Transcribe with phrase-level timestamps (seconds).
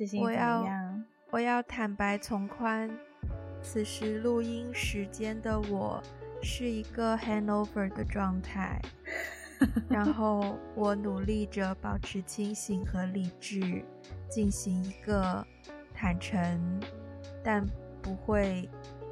[0.00, 1.04] 最近怎么样？
[1.30, 2.90] 我要坦白从宽，
[3.60, 6.02] 此时录音时间的我
[6.42, 8.80] 是一个 hangover 的状态，
[9.90, 13.84] 然后我努力着保持清醒和理智，
[14.30, 15.46] 进行一个
[15.94, 16.80] 坦诚
[17.44, 17.62] 但
[18.00, 18.66] 不会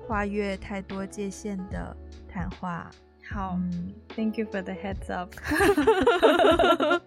[0.06, 1.94] 跨越太多界限的
[2.26, 2.90] 谈话。
[3.30, 5.34] 好，嗯，Thank you for the heads up。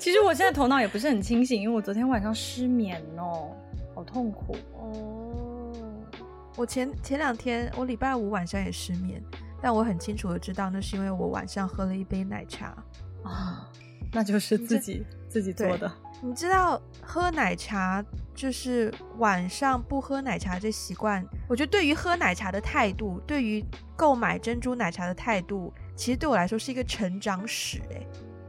[0.00, 3.54] 其实我现在头脑也不是很清醒，因为我昨天晚上失眠哦。
[3.94, 5.72] 好痛苦哦！
[6.56, 9.22] 我前前两天，我礼拜五晚上也失眠，
[9.60, 12.74] 但我很清楚的知道，那是因为我晚上喝了一杯奶茶
[13.22, 13.68] 啊，
[14.10, 15.92] 那就是自己自己做的。
[16.22, 18.02] 你知道喝奶茶
[18.34, 23.62] 就是晚上不喝奶茶这习惯，我觉得对于喝奶茶的态度，对于
[23.96, 27.82] 购买珍珠奶茶的态度，其实对我来说是一个成长史。
[27.90, 28.00] 哎，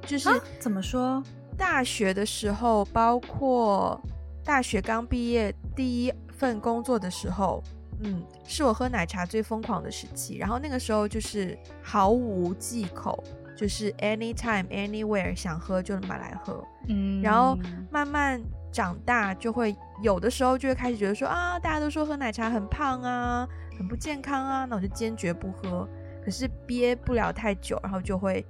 [0.06, 1.22] 就是、啊、怎么说？
[1.58, 4.00] 大学的时候，包括。
[4.44, 7.64] 大学刚毕业第一份工作的时候，
[8.00, 10.36] 嗯，是我喝奶茶最疯狂的时期。
[10.38, 13.24] 然后那个时候就是毫无忌口，
[13.56, 16.66] 就是 anytime anywhere 想喝就买来喝。
[16.90, 17.56] 嗯，然后
[17.92, 25.88] 慢慢长大，就会有的时候就会开始觉得说啊，大家都说喝奶茶很胖啊，很不健康啊，那我就坚决不喝。
[26.26, 28.44] 可是憋不了太久，然后就会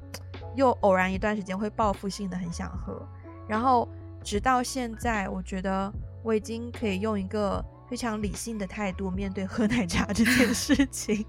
[0.56, 3.08] 又偶然一段时间会报复性的很想喝，
[3.48, 3.88] 然后。
[4.24, 5.92] 直到现在，我觉得
[6.24, 11.26] 我已经可以用一个非常理性的态度面对喝奶茶这件事情，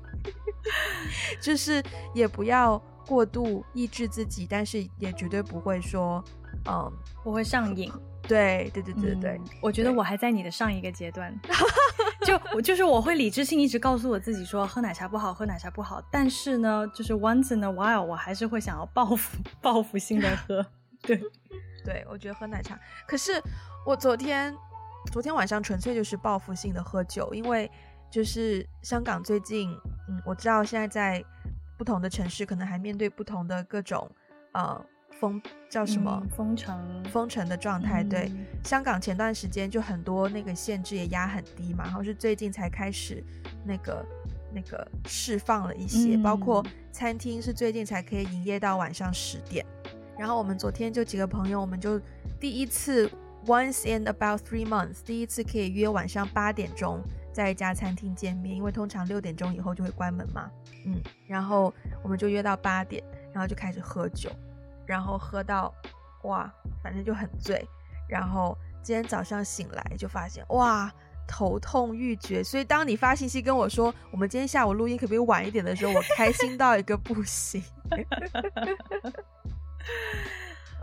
[1.40, 6.22] 就是也不要过度抑制自己，但是也绝对不会说，
[6.68, 6.92] 嗯，
[7.24, 7.90] 不会上瘾。
[8.28, 11.32] 对对对对对，嗯，我觉得我还在你的上一个阶段，
[12.24, 20.64] 就我 就是我会理智性一直告诉我自己说喝奶茶不好，喝奶茶不好，但是呢，就是 once in a while 我还是会想要报复 报复性的喝，
[21.02, 21.20] 对。
[21.84, 22.78] 对，我觉得喝奶茶。
[23.08, 23.42] 可是
[23.84, 24.56] 我昨天，
[25.10, 27.68] 昨天晚上纯粹就是报复性的喝酒，因为
[28.08, 29.68] 就是香港最近，
[30.08, 31.24] 嗯，我知道现在在
[31.76, 34.08] 不同的城市可能还面对不同的各种
[34.52, 34.80] 呃
[35.22, 35.40] 封
[35.70, 38.02] 叫什么、嗯、封城封城的状态。
[38.02, 43.22] 对，嗯、香港前段时间就很多那个限制也压很低嘛，然后是最近才开始
[43.64, 44.04] 那个
[44.52, 49.64] 那个释放了一些，嗯、包括餐厅是最近才可以营业到晚上十点。
[50.18, 52.00] 然后我们昨天就几个朋友，我们就
[52.40, 53.08] 第一次
[53.46, 57.00] once in about three months，第一次可以约晚上八点钟
[57.32, 60.50] 在一家餐厅见面，因为通常六点钟以后就会关门嘛。
[60.84, 61.72] 嗯，然后
[62.02, 63.02] 我们就约到八点，
[63.32, 64.30] 然后就开始喝酒，
[64.92, 65.72] 然后喝到
[66.24, 67.66] 哇，反正就很醉。
[68.06, 70.92] 然后今天早上醒来就发现哇，
[71.26, 72.44] 头痛欲绝。
[72.44, 77.62] 所以当你发信息跟我说我们今天下午录音可不可以晚一点的时候，我开心到一个不行。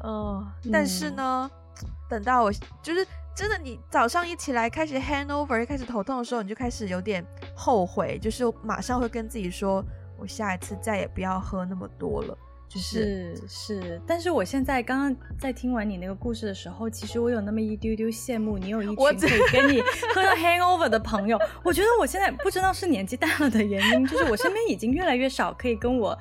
[0.01, 1.51] 哦，但是呢，
[1.83, 3.05] 嗯、等到我就是
[3.35, 7.23] 真的，你早上一起来开始 hangover，开始头痛的时候，你就开始有点
[7.55, 9.85] 后悔，就是马上会跟自己说，
[10.17, 12.35] 我下一次再也不要喝那么多了。
[12.69, 19.81] 就是是，是，但是我现在刚刚在听完你那个故事的时候，其实我有那么一丢丢羡慕你有一群可以跟你
[20.13, 21.37] 喝到 hangover 的朋友。
[21.63, 26.17] 我觉得我现在不知道是年纪大了的原因，就是我身边已经越来越少可以跟我。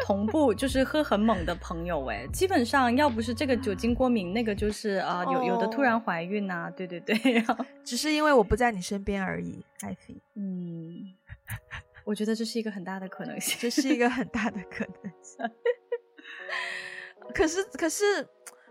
[0.00, 7.16] 同步就是喝很猛的朋友哎，基本上要不是这个酒精过敏，那个就是啊、呃、有有的突然怀孕呐、啊，对对对，
[7.82, 9.64] 只是因为我不在你身边而已。
[9.80, 11.14] 艾菲，嗯，
[12.04, 15.38] 我觉得这是一个很大的可能性，这是一个很大的可能性。
[17.34, 18.04] 可是可是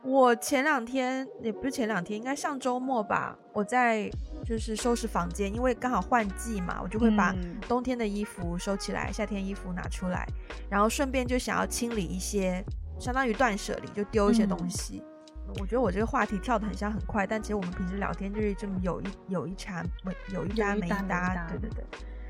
[0.04, 4.10] 我前两天也不是前两天，应该上周末吧，我在。
[4.46, 7.34] 就是收拾房间，因为刚好换季嘛，我就会把
[7.68, 10.24] 冬天的衣服收起来，嗯、夏天衣服拿出来，
[10.70, 12.64] 然后顺便就想要清理一些，
[13.00, 15.02] 相当于断舍离，就丢一些东西。
[15.48, 21.84] 嗯、我觉得我这个话题跳的很像很快，但其实我们平时聊天就是这么有一有一茬没有一搭没一搭，对对对。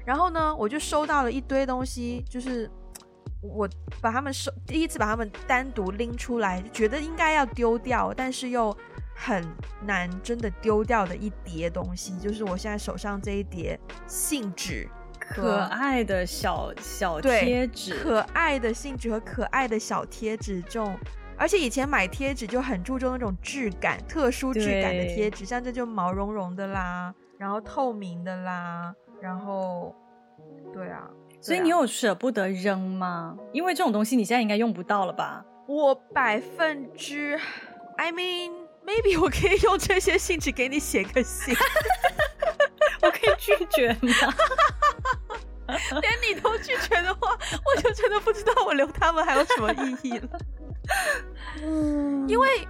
[0.05, 2.71] 然后呢，我就收到了一堆东西，就是
[3.41, 3.69] 我
[4.01, 8.75] 把他们收第一次把他们单独拎出来，觉得应该要丢掉，但是又。
[9.17, 9.41] 很
[9.85, 20.99] 难真的丢掉的一叠东西，就是我现在手上这一叠信纸，可爱的小小贴纸，可爱的信纸和可爱的小贴纸，这种，
[21.37, 29.95] 而且以前买贴纸就很注重那种质感，特殊质感的贴纸，像这就毛茸茸的啦，然后透明的啦，然后，
[30.73, 31.09] 对啊，对啊，
[31.45, 33.37] 所以你有舍不得扔吗？
[33.53, 35.45] 因为这种东西你现在应该用不到了吧？
[35.67, 37.39] 我百分之
[37.97, 38.51] ，I mean。
[38.85, 41.55] Maybe 我可以用这些信纸给你写个信，
[43.01, 44.33] 我可以拒绝吗？
[46.01, 50.29] 连你都拒绝的话，我就真的不知道我留他们还有什么意义了。
[51.63, 52.67] 嗯，因为，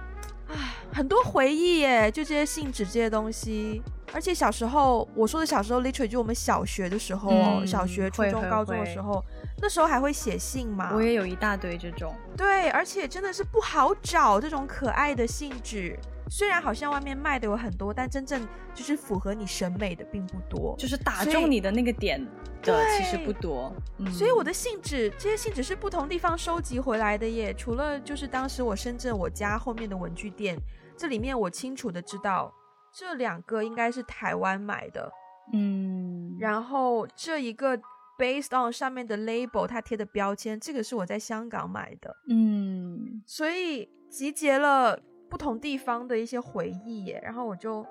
[0.48, 0.54] 唉，
[0.90, 3.82] 很多回忆耶，就这些信纸这些东西。
[4.16, 7.30] 而且小时候，我说的小时候，literally 就我们小学的时候
[7.66, 9.22] 小学、初中、高中的时候，
[9.60, 10.90] 那时候还会写信嘛。
[10.94, 12.14] 我也有一大堆这种。
[12.34, 15.98] 对，而且真的是不好找这种可爱的信纸。
[16.30, 22.18] 虽然好像外面卖的有很多，但真正就是符合你审美的并不多，就是打中你的那个点
[22.62, 23.70] 的其实不多。
[23.98, 27.52] 嗯、所以我的信纸，这些信纸是不同地方收集回来的耶。
[27.52, 30.56] 除了就是当时我深圳我家后面的文具店，
[30.96, 32.50] 这里面我清楚的知道。
[32.98, 35.12] 这两个应该是台湾买的，
[35.52, 37.78] 嗯，然后这一个
[38.18, 44.98] based on 上面的 label，它贴的标签，这个是我在香港买的，嗯，所以集结了
[45.28, 47.86] 不同地方的一些回忆耶，然后我就，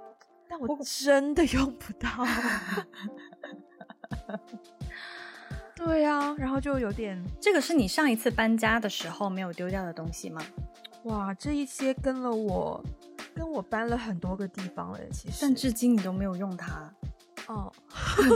[0.49, 2.09] 但我真的用不到，
[5.77, 10.41] 对呀，然后就有点，这个是你上一次搬家的时候没有丢掉的东西吗？
[11.03, 12.83] 哇，这一些跟了我。
[13.35, 16.91] 跟我搬了很多个地方了，其实，但至今你都没有用它，
[17.47, 17.71] 哦，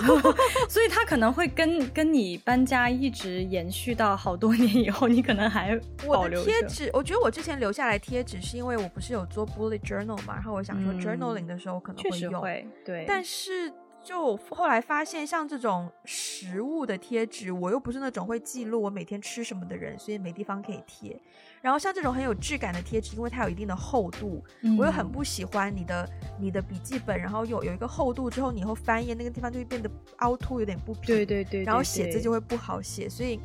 [0.69, 6.89] 所以它可能会跟跟你搬家一直延续到好多年以后，你可能还保留贴纸。
[6.93, 13.71] 我觉得我之前留下来贴纸是因为我不是有做 bullet journal 嘛，然后我想说 journaling 的时候可能会用，确实会，对，但是。
[14.09, 21.15] 就后来发现，像这种食物的贴纸，我又不是那种会记录我每天吃什么的人，所以没地方可以贴。
[21.61, 26.09] 然后像这种很有质感的贴纸，因为它有一定的厚度，嗯、我又很不喜欢你的
[26.39, 31.03] 你的笔记本，然后有有一个厚度之后，你以后翻页那个地方就会变得凹凸，有点不平。
[31.05, 31.63] 对对，对对对。
[31.65, 33.39] 然后写字就会不好写，所以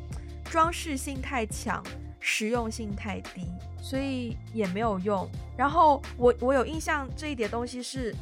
[0.45, 1.83] 装饰性太强，
[2.19, 5.29] 实用性太低，所以也没有用。
[5.55, 8.15] 然后我我有印象这一叠东西是。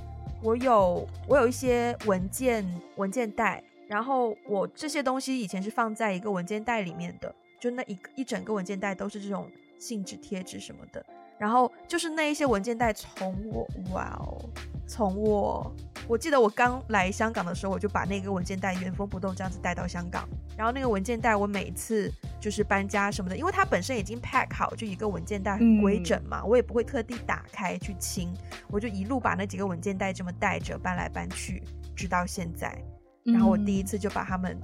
[0.44, 2.66] 我有我有一些文件
[2.98, 9.50] 文件袋，然后我这些东西以前是放在一个文件袋里面的，就那一一整个文件袋都是这种
[9.80, 11.04] 信纸贴纸什么的，
[11.38, 14.38] 然后就是那一些文件袋从我哇哦，
[14.86, 15.74] 从我
[16.08, 20.28] 我记得我刚来香港的时候，我就把那个文件袋原封不动这样子带到香港。
[20.58, 28.34] 然后那个文件袋，我每次就是搬家什么的，因为它本身已经 pack 好，就一个文件袋很规整嘛，嗯、我也不会特地打开去清，
[28.68, 31.64] 我就一路把那几个文件袋这么带着搬来搬去，
[31.96, 32.78] 直到现在。
[33.24, 34.60] 然后我第一次就把它们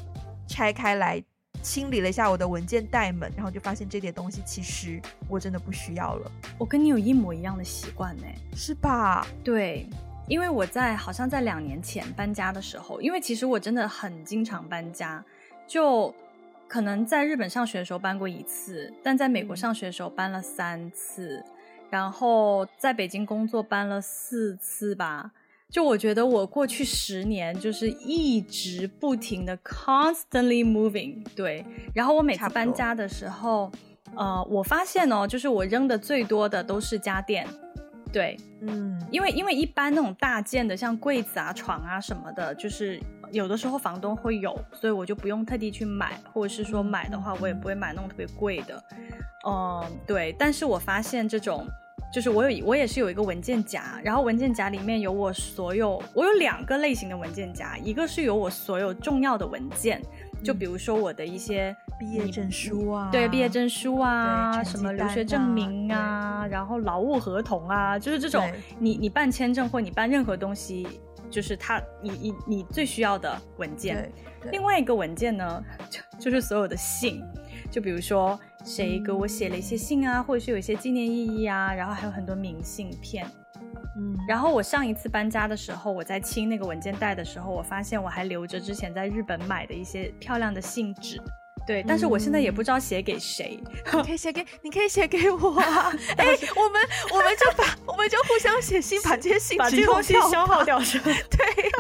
[0.48, 1.24] 拆开来
[1.64, 6.32] 清理了一下我的文件袋们，然后就发现这点东西其实我真的不需要了。
[6.58, 9.26] 我跟你有一模一样的习惯呢，是吧？
[9.44, 9.90] 对，
[10.30, 15.22] 因为我在好像在两年前搬家的时候，因为其实我真的很经常搬家。
[15.68, 16.14] 就
[16.68, 21.44] 可能在日本上学的时候搬过一次，但在美国上学的时候搬了三次，
[21.90, 25.32] 然后在北京工作搬了四次吧。
[25.70, 31.64] 就我觉得我过去十年就是一直不停的 constantly moving，对。
[31.94, 33.72] 然后我每次搬家的时候，
[34.16, 37.48] 呃，我发现哦，就是我扔的最多的都是家电，
[38.12, 43.00] 对，嗯，因为因为一般那种大件的像柜子啊、床啊什么的，就是。
[43.32, 48.84] 有的时候房东会有，所以我就不用特地去买，或者是说买的话，我也不会买那种特别贵的。
[49.46, 50.36] 嗯，对。
[50.40, 51.64] 但是我发现这种，
[52.12, 60.02] 就是我有我也是有一个文件夹，然后文件夹里面有我所有，我有两个类型的文件夹，一个是有我所有重要的文件，
[60.44, 70.88] 就比如说我的一些毕业证书啊，对，毕业证书啊，什么留学证明啊，然后劳务合同啊，就是这种你你办签证或你办任何东西。
[71.30, 74.12] 就是他，你你你最需要的文件。
[74.52, 77.22] 另外一个文件呢，就就是所有的信，
[77.70, 83.28] 就比如说谁给我写了一些信啊，嗯、或者是有一些纪念意义啊，然后还有很多明信片。
[83.96, 91.22] 嗯，然后我上一次搬家的时候，我在清那个文件袋的时候，我发现我还留着之前在日本买的一些漂亮的信纸。
[91.69, 93.59] 对，但是我现在也不知道写给谁。
[93.95, 95.91] 你可以写给，你可以写给我啊！
[96.19, 96.27] 哎，
[96.57, 101.11] 我们我们就把我们就互相写信，把这些信把这些东西消耗掉是吧？
[101.31, 101.73] 对，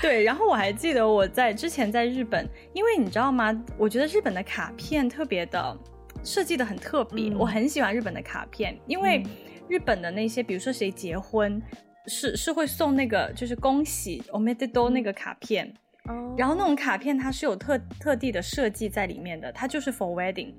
[0.00, 0.22] 对。
[0.22, 3.52] 然后我还记得我在之前在日本，因为你知道吗？
[3.76, 5.76] 我觉得日本的卡片特别的
[6.22, 9.24] 设计的很特别，嗯、我很喜欢日本的卡片，因为
[9.66, 11.60] 日本的那些，比如说谁结婚，
[12.06, 15.74] 是是会送那个就是恭喜おめでとう那个卡片。
[16.09, 16.37] Oh.
[16.37, 20.53] 然后那种卡片它是有特特地的设计在里面的，它就是 for wedding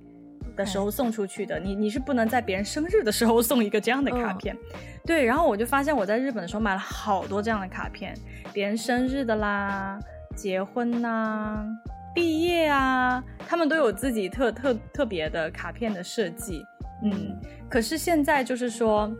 [0.56, 1.60] 的时候送出去的。
[1.60, 4.54] 你你是不能在别人生日的时候送一个这样的卡片。
[4.54, 4.64] Oh.
[5.04, 8.16] 对，然后我就发现我在日本的时候买了好多这样的卡片，
[8.54, 9.98] 别人生日的啦、
[10.34, 11.66] 结婚呐、啊、
[12.14, 16.64] 毕业啊，他们都有自己特特特别的卡片的设计。
[17.02, 19.14] 嗯，可是现在就是说，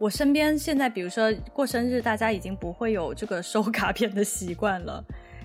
[0.00, 5.04] 我身边现在比如说过生日，大家已经不会有这个收 卡片的习惯了。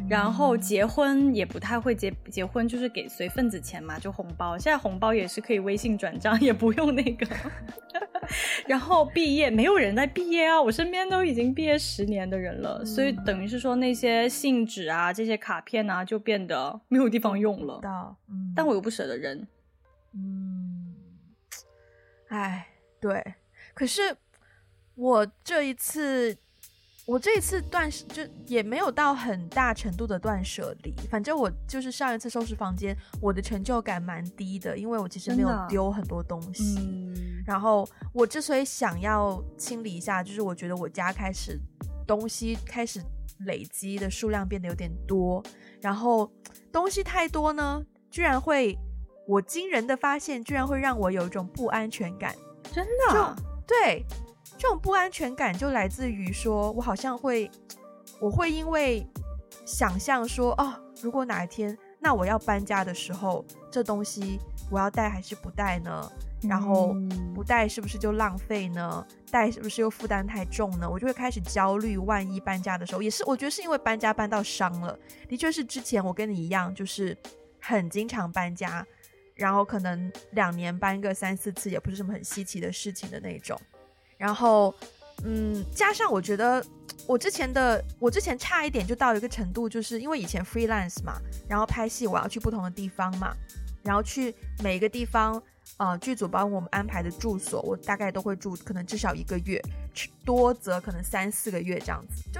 [0.09, 4.57] 然后结婚也不太会结，结婚就是给随份子钱嘛，就红包。
[4.57, 7.25] 现在红包也是可以微信转账，也不用那个。
[8.67, 17.81] 然后毕业，没有人在毕业啊，我身边都已经毕业十年的人了，嗯、所以等于是说那些信纸啊、这些卡片啊，就变得没有地方用了。
[18.29, 19.47] 嗯、但我又不舍得扔。
[20.13, 20.93] 嗯，
[22.27, 22.67] 哎，
[22.99, 23.35] 对，
[23.73, 24.15] 可是
[24.95, 26.37] 我这一次。
[27.05, 36.77] 我这一次断就也没有到很大程度的断舍离，反正我就是上一次收拾房间，我的成就感蛮低的，因为我其实没有丢很多东西。
[36.79, 41.59] 嗯、然后我之所以想要清理一下，就是我觉得我家开始
[42.07, 43.01] 东西开始
[43.39, 45.43] 累积的数量变得有点多，
[45.81, 46.31] 然后
[46.71, 48.79] 东西太多呢，居然会
[49.27, 52.33] 我惊人的发现，居然会让我有一种不安全感。
[52.71, 53.35] 真的？
[53.67, 54.05] 对。
[54.63, 57.51] 这种不安全感就来自于说，我好像会，
[58.17, 59.05] 我会因为
[59.65, 64.39] 想象说，哦，如果哪一天，那我要搬家的时候，这东西
[64.71, 66.09] 我要带还是不带呢？
[66.43, 66.95] 然后
[67.35, 69.05] 不带是不是就浪费呢？
[69.29, 70.89] 带是不是又负担太重呢？
[70.89, 74.97] 我就会开始焦虑，万一搬家的时候，也是我觉得是因为搬家搬到伤了。
[75.27, 77.17] 的确是之前我跟你一样，就是
[77.59, 78.87] 很经常搬家，
[79.35, 83.59] 然后可能两年搬个三四次，也不是什么很稀奇的事情的那种。
[84.23, 84.73] 然后，
[85.25, 86.65] 嗯，加上我觉得
[87.05, 93.35] 我之前的我之前差一点就到一个程度，就是因为以前 freelance 嘛，然后拍戏我要去不同的地方嘛，
[93.83, 95.43] 然后去每一个地方，
[95.75, 99.61] 呃，剧组帮我们安排的住所，我大概都会住可能至少一个月，
[100.23, 102.39] 多则可能三四个月这样子，就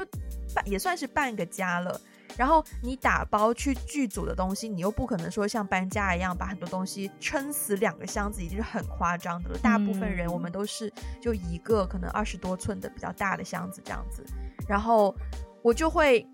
[0.55, 1.99] 半也算是半个家了。
[2.35, 9.57] 然后你打包去剧组的东西，你又不可能说像搬家一样把很多东西撑死两个箱子，已经是很夸张的了。
[9.59, 14.25] 大部分人我们都是就一个可能二十多寸的比较大的箱子这样子。
[14.67, 15.15] 然后
[15.61, 16.25] 我就会，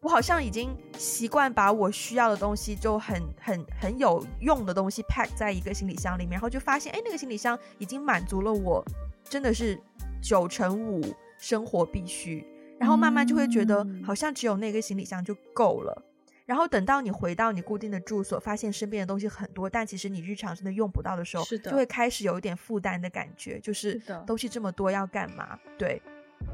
[0.00, 8.84] 我好像已经习惯把我需要的东西就很很很有用的东西 pack 在一个行李箱里面，然后就发现，哎，那个行李箱已经满足了我
[9.24, 9.78] 真的是
[10.22, 12.46] 九成五生活必须。
[12.78, 16.02] 然后慢慢就会觉得好像只有那个行李箱就够了。
[16.46, 25.58] 然后等到你回到你固定的住所，发现身边的东西很多，但其实你日常真的用不到的时候，就会开始有一点负担的感觉，就是东西这么多要干嘛？
[25.78, 26.02] 对，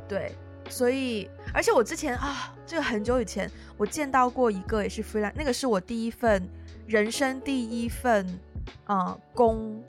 [0.09, 0.33] 对。
[0.69, 6.47] 所以，而且我之前啊，这个很久以前我见到过一个也是 freelance，那个是我第一份
[6.87, 8.25] 人生第一份
[8.85, 9.83] 啊、呃、工，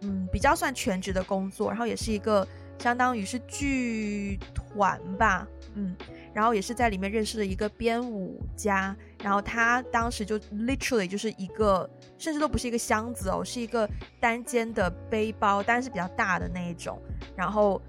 [0.00, 2.46] 嗯，比较算全职的工作，然后也是一个。
[2.78, 5.96] 相当于是剧团吧，嗯，
[6.34, 11.88] 然后也是在里面认识了一个编舞家，然后他当时就 literally 就是一个，
[12.18, 13.88] 甚至都不是一个箱子哦，是一个
[14.20, 17.00] 单肩的背包，但是比较大的那一种。
[17.36, 17.80] 然后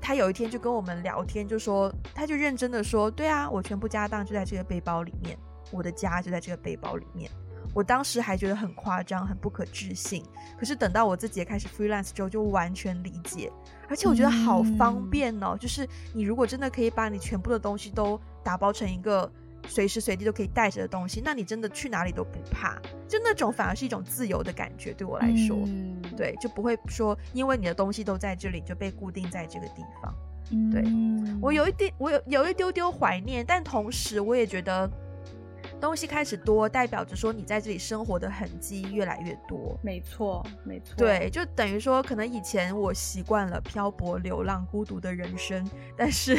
[0.00, 5.36] 他有一天就跟我们聊天，就说，他就认真的说，对啊，我全部家当就在这个背包里面，
[5.70, 7.30] 我的家就在这个背包里面。
[7.74, 10.24] 我当时还觉得很夸张，很不可置信。
[10.58, 13.52] 可是等到我自己也开始 freelance 之后，就完全理解。
[13.88, 19.30] 而且我觉得好方便哦，嗯、就是你如果真的可以把你全部的东西都打包成一个
[19.66, 22.76] 随时随地都可以带着的东西，那你真的去哪里都不怕。
[23.06, 30.14] 就那种反而是一种自由的感觉，对我来说，嗯、对，就不会说因为你的东西都在这里就被固定在这个地方。
[30.50, 30.82] 嗯、对，
[31.40, 34.90] 我有一点，我有有一丢丢怀念，但同时我也觉得。
[35.80, 39.78] 东西开始多，代表着说你在这里生活的痕迹越来越多。
[39.82, 40.94] 没错，没错。
[40.96, 46.36] 对，就等于说，可能以前我习惯了漂泊、流浪、孤独的人生，但是，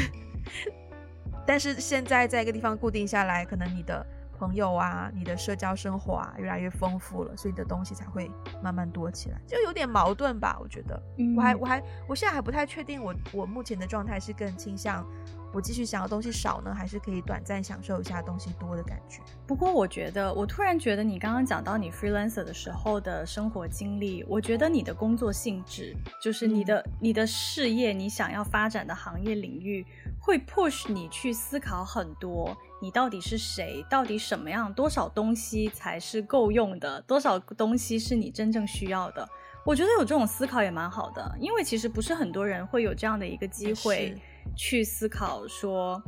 [1.48, 4.06] 但是现在在一个地方固定下来，可能你的
[4.38, 8.30] 朋友啊，你的社交生活啊，越来越丰富了，所以你的东西才会
[8.62, 10.58] 慢慢多起来，就有点矛盾吧？
[10.62, 15.06] 我觉得，嗯、我还，我还，我现在还不太确定我，我我目前的状态是更倾向。
[15.52, 19.20] 我继续想要东西少呢，还是可以短暂享受一下东西多的感觉？
[19.48, 29.86] 不过我觉得，我突然觉得你刚刚讲到你 freelancer 的时候的生活经历，我觉得你的工作性质，就是你的、嗯、你的事业，你想要发展的行业领域，
[30.20, 32.56] 会 push 你去思考很多。
[32.82, 33.84] 你到底是谁？
[33.90, 34.72] 到底什么样？
[34.72, 37.02] 多少东西才是够用的？
[37.02, 39.28] 多少东西是你真正需要的？
[39.66, 44.16] 我觉得有这种思考也蛮好的，因为其实不是很多人会有这样的一个机会。
[44.56, 46.02] 去思考说，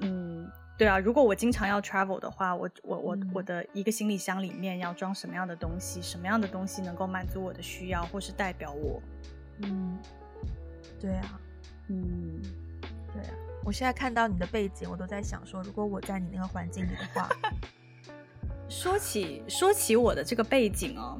[0.00, 6.00] 嗯，对啊，如果我经常要 travel 的话，我我我我的一个行李箱里面要装什么样的东西？
[6.02, 9.02] 什么样的东西能够满足我的需要，或是代表我？
[9.62, 9.98] 嗯，
[11.00, 11.40] 对啊，
[11.88, 12.42] 嗯，
[13.12, 13.34] 对啊。
[13.64, 17.28] 我现在看到你的背景，我都在想说，如果我在你那个环境里的话，
[18.68, 21.18] 说起说起我的这个背景哦。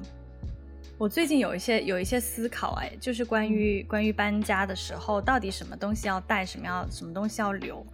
[0.99, 7.85] 我最近有一些有一些思考，哎，就是关于关于搬家的时候，到底什么东西要带，什么要什么东西要留。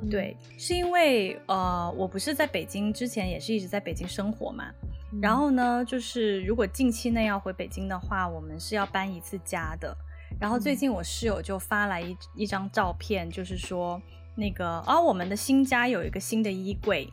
[0.00, 4.64] 嗯、对，是因为呃，我不是在北京之前也是一直在北京生活嘛。
[5.12, 9.94] 嗯、然后呢，就是如果近期内要回北京的话，我们是要搬一次家的。
[10.40, 14.00] 然后最近我室友就发来一一张照片，就是说
[14.34, 17.10] 那个啊、哦，我们的新家有一个新的衣柜，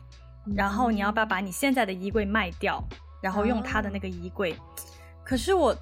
[0.56, 2.82] 然后你要不要把你现在的衣柜卖掉，
[3.22, 4.52] 然后用他的那个衣柜？
[4.52, 4.56] 哦、
[5.24, 5.76] 可是我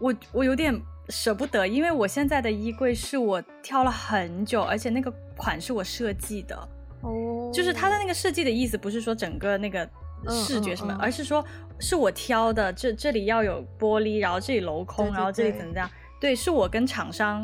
[0.00, 0.80] 我我有点。
[1.08, 6.68] 舍不得，因为我现在的衣柜是我挑了很久，而且那个款是我设计的。
[7.00, 9.88] 哦，就是它的那个设计的意思，不是说整个那个
[10.28, 11.44] 视觉什么，嗯嗯嗯、而是说
[11.78, 12.72] 是我挑的。
[12.72, 15.88] 这这里要有玻璃，然后这里镂空，对对对，然后这里怎么样？
[16.20, 17.40] 对，是我跟厂商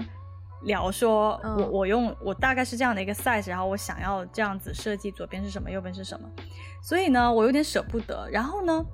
[0.64, 6.28] 聊说，嗯、我我用我大概是这样的一个 size，然后我想要这样子设计，左边是什么，右边是什么。
[6.82, 8.28] 所以呢，我有点舍不得。
[8.28, 8.84] 然后呢，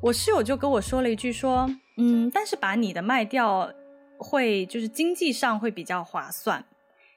[0.00, 3.72] 我室友就跟我说了一句说，嗯，但是把你的卖掉。
[4.22, 6.62] 会就是经济上会比较划算，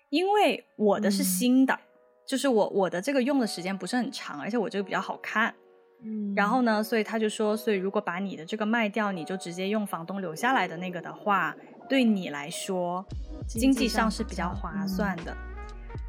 [0.09, 1.83] 因为我的是新的，嗯、
[2.25, 5.53] 就是我我的这个用的时间不是很长，而且我这个比较好看，
[6.01, 11.53] 嗯，然后呢，所以他就说，所以如果把你的这个卖掉，你就直接用房东留下来的那个的话，
[11.89, 13.05] 对你来说
[13.49, 15.35] 经济上是比较划算的，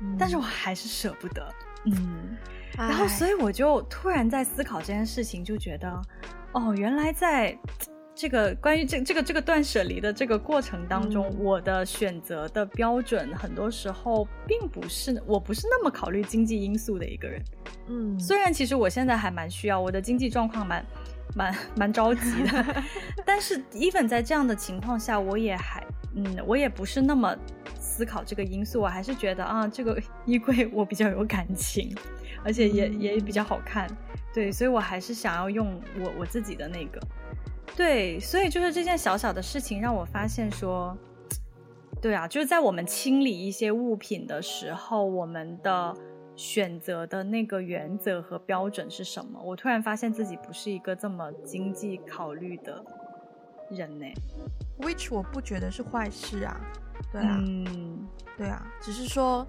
[0.01, 1.53] 嗯、但是我还是舍不得，
[1.87, 2.37] 嗯，
[2.79, 6.01] 然后所以我就突然在思考这件事情，就觉得，
[6.53, 7.59] 哦，原来在。
[8.15, 17.43] 这个关于这这个这个断舍离的这个过程当中，嗯、我的选择的标准很多时候并不是，我不是那么考虑经济因素的一个人。
[17.89, 20.87] 嗯，虽然其实我现在还蛮需要，我的经济状况蛮
[21.35, 22.85] 蛮蛮着急的，
[23.27, 27.37] 但是 even 在这样的情况下，我也还嗯，我也不是那么
[27.81, 31.93] 思考这个因素，我还是觉得啊，这个衣柜我比较有感情，
[32.45, 33.89] 而且也、嗯、也比较好看，
[34.33, 37.01] 对，所以我还是想要用我我自己的那个。
[37.77, 40.97] 对，所以就是这件小小的事情让我发现说，
[42.01, 45.93] 对啊，就是在我们清理一些物品的时候，我们的
[46.37, 49.41] 选择的那个原则和标准是什么？
[49.43, 52.85] 我突然发现自己不是一个这么经济考虑的
[53.71, 54.07] 人呢
[54.81, 56.61] ，which 我不觉得是坏事啊，
[57.11, 59.47] 对啊，嗯，对啊，只是说，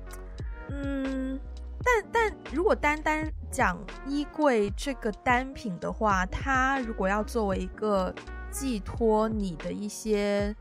[0.70, 1.40] 嗯。
[1.86, 8.12] 但但如果单单讲衣柜这个单品的话，它如果要作为一个
[8.50, 10.56] 寄托你的一些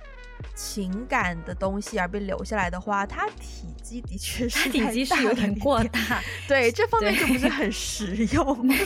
[0.55, 8.45] 情感的东西而被留下来的话，它体积的确是体积是有点过大， 对这方面就不是很实用。
[8.67, 8.77] 没，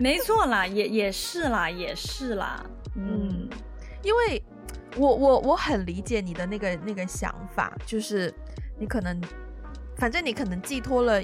[0.00, 2.60] 没错啦，也也是啦，也是啦，
[2.96, 3.48] 嗯，
[4.02, 4.42] 因为
[4.96, 8.34] 我我我很理解你的那个那个想法，就是
[8.80, 9.20] 你可能。
[9.96, 11.22] 反正你可能寄托了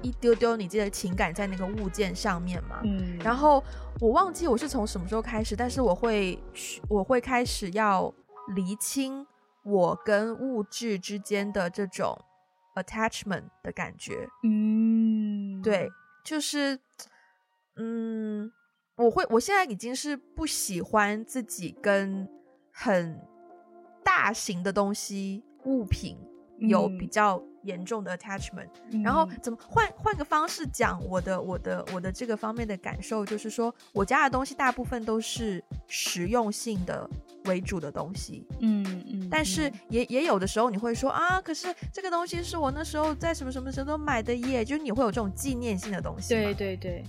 [0.00, 3.62] 一丢丢你自己的情感在那个物件上面嘛，嗯，然后
[4.00, 6.42] 我忘记我是从什么时候开始，但是我会
[6.88, 8.12] 我会开始要
[8.54, 9.26] 厘清
[9.64, 12.18] 我跟物质之间的这种
[12.74, 15.88] attachment 的感觉，嗯，对，
[16.24, 16.78] 就是，
[17.76, 18.50] 嗯，
[18.96, 22.28] 我会我现在已经是不喜欢自己跟
[22.72, 23.20] 很
[24.02, 26.16] 大型的东西物品
[26.58, 27.42] 有比较。
[27.64, 28.66] 严重的 attachment，
[29.04, 37.08] 然后怎么换换个方式讲我的我的我的这个方面的感受，就是说我家的东西大部分都是实用性的
[37.44, 46.34] 为主的东西，嗯嗯，嗯但是也也有的时候你会说啊，可是这个东西是我那时候在什么什么时候都买的耶，就是你会有这种纪念性的东西。
[46.34, 47.04] 对对对，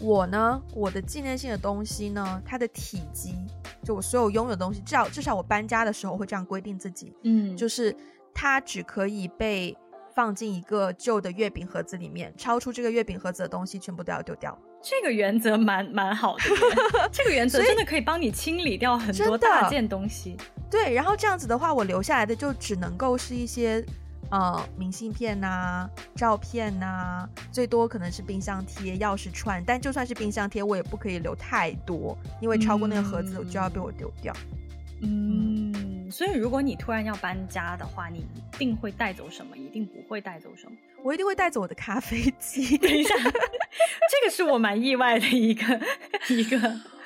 [0.00, 3.36] 我呢，我的纪念性的东西呢，它的体积，
[3.84, 7.96] 就我所有拥有的东西，至少至少我搬家的时候会这样规定自己，嗯，就是。
[8.38, 9.74] 它只可以被
[10.14, 14.56] 放进一个旧的月饼盒子里面，超出这个月饼盒子的东西全部都要丢掉。
[14.82, 16.42] 这个原则蛮蛮好的，
[17.10, 20.36] 这个原则真的可以帮你清理掉很多大件东西。
[20.70, 23.82] 对，然后这样子的话，我留下来的就只能够是一些
[24.30, 29.64] 呃明信片呐、啊、照片呐、啊，最多可能是冰箱贴、钥匙串。
[29.66, 34.32] 但就算是冰箱贴，我也不可以留太多，因为超过那个盒子就要被我丢掉。
[34.52, 34.65] 嗯。
[35.02, 39.56] 嗯所以，如果你突然要搬家的话，你一定会带走什么？
[39.56, 40.76] 一定不会带走什么？
[41.02, 42.78] 我一定会带走我的咖啡机。
[42.78, 45.80] 等一下，这个是我蛮意外的一个
[46.28, 46.56] 一个。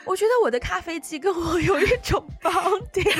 [0.04, 3.10] 我觉得我的咖啡机跟我有一种 bonding。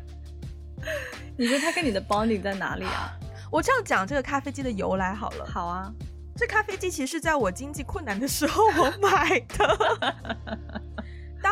[1.36, 3.12] 你觉得它跟你的 bonding 在哪里啊？
[3.50, 5.44] 我这样讲这个咖啡机的由来好了。
[5.44, 5.92] 好啊，
[6.36, 10.79] 这咖啡机其实是在我经济困难的时候我买的。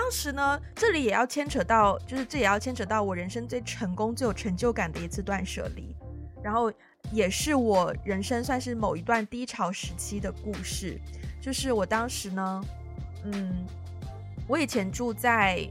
[0.09, 5.95] 当时呢，这里也要牵扯到，就是这也要牵扯到我人生最成功、最有成就感的一次断舍离，
[6.43, 6.73] 然后
[7.13, 10.99] 也是我人生算是某一段低潮时期的故事。
[11.43, 12.65] 就是我当时呢，
[13.25, 13.67] 嗯，
[14.49, 15.69] 我以前住在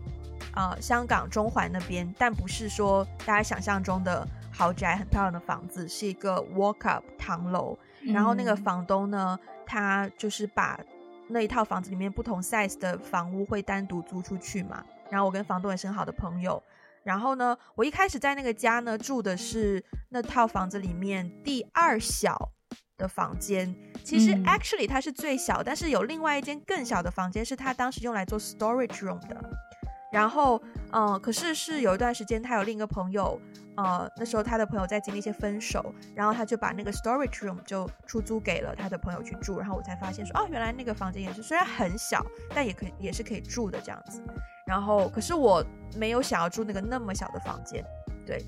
[0.52, 7.76] 啊、呃、香港中环那边，但不是说大家想象中的豪宅，很漂亮的房子，是一个 walk up 唐楼。
[8.04, 10.80] 然后那个房东呢，他就是把
[11.28, 14.84] 那一套房子里面不同 size 的房屋会单独租出去嘛。
[15.10, 16.62] 然后我跟房东也是很好的朋友。
[17.04, 22.52] 然后呢，我一开始在那个家呢住的是那套房子里面第二小
[22.98, 23.74] 的房间。
[24.04, 29.67] 其实 actually 它是最小，但是有另外一间更小的房间是他当时用来做 storage room 的。
[30.12, 33.40] 然后，嗯、可是是有一段时间，他有另一个朋友，
[33.76, 44.24] 呃，那时候他的朋友在经历一些分手，然后他就把那个 storage room 就出租给了他的朋友去住，然后我才发现说，哦，原来那个房间也是虽然很小，但也可以也是可以住的这样子。
[44.66, 45.64] 然后，可是我
[45.98, 47.84] 没有想要住那个那么小的房间。
[48.26, 48.42] 对，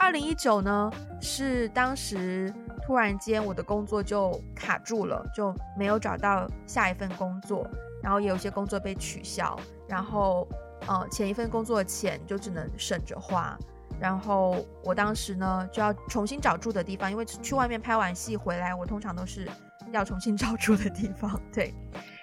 [0.00, 0.90] 二零一九呢，
[1.20, 2.52] 是当时
[2.84, 7.64] 突然间我的工作就卡住了，就没有找到下一份工作，
[8.02, 9.56] 然后也有些工作被取消，
[9.88, 10.46] 然后。
[10.86, 13.58] 呃，前一份工作的钱就只能省着花，
[14.00, 19.48] 然后我当时呢就要重新找住的地方，因为去外面拍完戏回来，我通常都是
[19.92, 21.40] 要重新 找住的地方。
[21.52, 21.74] 对，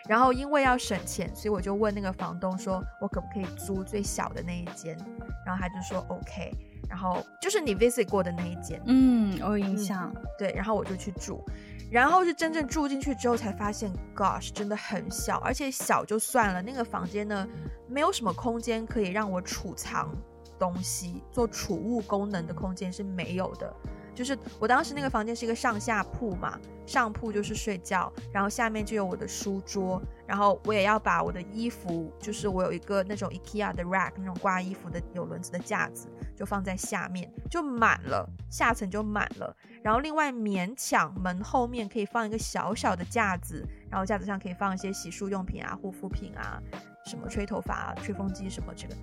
[0.08, 4.98] 然后因为要省钱，所以我就问那个房东说，我可不可以租最小的那一间？
[5.46, 6.52] 然后他就说 OK，
[6.94, 10.14] 然后就是你 visit 过的那一间，嗯，我有印象。
[10.38, 11.44] 对，然后我就去住。
[11.92, 17.48] 然后是真正住进去之后才发现，Gosh，真的很小，而且小就算了，那个房间呢，
[17.90, 20.16] 没有什么空间可以让我储藏
[20.60, 23.76] 东西，做储物功能的空间是没有的。
[24.14, 39.56] 就是我当时那个房间是一个上下铺嘛，上铺就是睡觉，然后下面就有我的书桌，然后我也要把我的衣服，就是我有一个那种 IKEA 的 rack，那种挂衣服的有轮子的架子，就放在下面，就满了，下层就满了。
[39.82, 46.62] 然后另外勉强门后面可以放一个小小的架子，然后架子上可以放一些洗漱用品啊、护肤品啊、
[47.06, 48.96] 什么吹头发啊、吹风机什么这个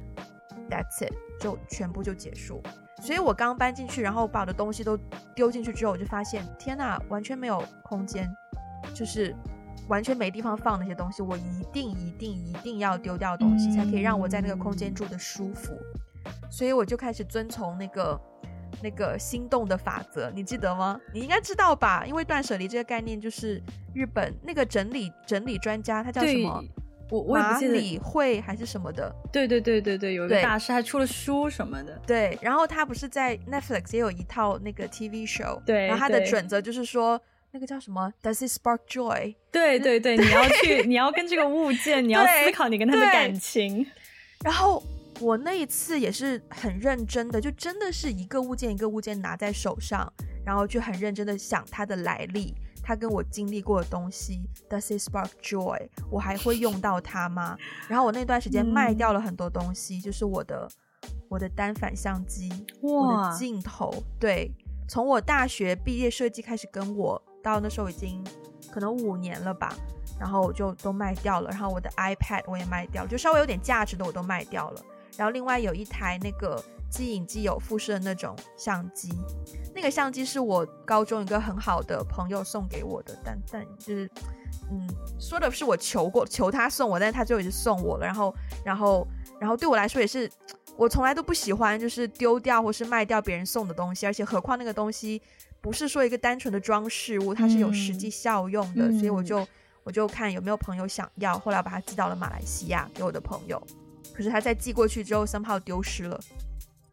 [0.70, 2.62] ，That's it，就全部就结束。
[3.00, 4.96] 所以我刚搬进去，然后把我的东西都
[5.34, 8.28] 丢进去之后，我就发现，天呐，完全没有空间，
[8.94, 9.34] 就是
[9.88, 11.22] 完全没地方放那些东西。
[11.22, 15.72] 我一定一定一定要丢掉东西，才可以让我在那个空间住得舒服。
[16.50, 18.20] 所以我就开始遵从那个
[18.82, 21.00] 那个心动的法则，你记得吗？
[21.14, 22.04] 你应该知道吧？
[22.06, 23.62] 因为断舍离这个概念就是
[23.94, 26.62] 日本那个整理整理专家，他叫什么？
[27.10, 29.14] 我我也不记得，马里会还是什么的？
[29.32, 32.00] 对对对对对，有一个大师还出了书什么的。
[32.06, 37.20] 对，然后他不是在 Netflix 也有一套那个 TV show，对，然后他的准则就是说，
[37.50, 39.34] 那个叫什么？Does it spark joy？
[39.50, 43.84] 对对对，你要去， 你要跟这个物件，你要思考你跟他的感情。
[44.44, 44.82] 然后
[45.18, 50.10] 我那一次也是很认真的，就真的是一个物件一个物件拿在手上，
[50.46, 52.54] 然后就很认真的想它的来历。
[52.82, 55.88] 他跟我经历过的东西，Does it spark joy？
[56.10, 57.56] 我还会用到它吗？
[57.88, 60.68] 然后我那段时间卖掉了很多东西，嗯、就是我的
[61.28, 62.50] 我的单反相机，
[62.82, 63.92] 哇我的镜头。
[64.18, 64.50] 对，
[64.88, 68.24] 从我大学毕业设计开始跟我到那时候已经
[68.72, 69.74] 可能五年了吧，
[70.18, 71.50] 然后我就都卖掉了。
[71.50, 74.82] 然后我的 iPad 我也卖掉了，就稍微有点价值的我都卖掉了。
[75.16, 76.62] 然后另外有一台那个。
[76.90, 79.12] 机影机有复式的那种相机，
[79.72, 84.10] 那个相机是我高中一个很好的朋友送给我的，但但就是，
[84.72, 88.04] 嗯，说的是我求过求他送我，但是他最后也是送我了。
[88.04, 89.06] 然后，然后，
[89.40, 90.28] 然后对我来说也是，
[90.76, 95.22] 我从来都不喜欢就是丢掉或是卖掉别人送的东西，而且何况那个东西
[95.60, 99.46] 不是说一个单纯的装饰物，它是有实际效用的，嗯、所以我就
[99.84, 103.62] 我就看有没有朋友想要，后来我把它寄到了马来西亚给我的朋友，
[104.20, 106.20] 可是他在寄过去之后，somehow 丢失了。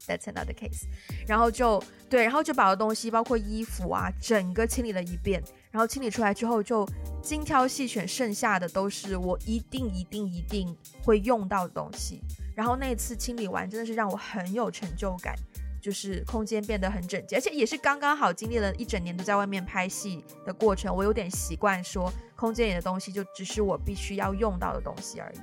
[0.07, 0.85] That's another case，
[1.27, 5.43] 然后就对，然后就把我东西，包括衣服啊，整个清理了一遍。
[5.71, 6.87] 然后清理出来之后，就
[7.21, 12.21] 精挑细选，剩下的都是我一定、一定、一定会用到的东西。
[12.55, 15.35] 然后那次清理完，真的是让我很有成就感，
[15.81, 25.37] 就是空间变得很整洁，而且也是刚刚好经历了一整年都在外面拍戏的过程，我有点习惯说，空间里的东西就只是我必须要用到的东西而已。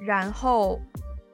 [0.00, 0.80] 对，然后。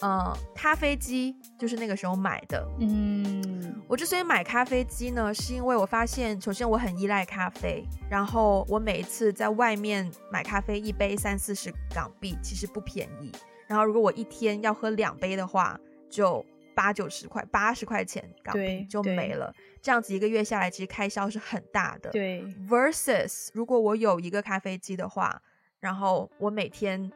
[0.00, 2.68] 呃，咖啡机就是那个时候买的。
[2.80, 13.32] 嗯，我之所以买咖啡机呢，是因为我发现，首先我很依赖咖啡，然后我每一次在外面买咖啡，一杯三四十港币，其实不便宜。
[13.66, 19.50] 然后如果我一天要喝两杯的话，就八九十块，八十块钱港币就没了。
[19.80, 22.10] 这样子一个月下来，其实开销是很大的。
[22.10, 25.40] 对，versus 如果我有一个咖啡机的话，
[25.86, 27.08] 然后我每天。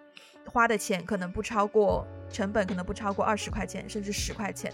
[0.46, 4.72] 花的钱可能不超过成本，可能不超过二十块钱，甚至十块钱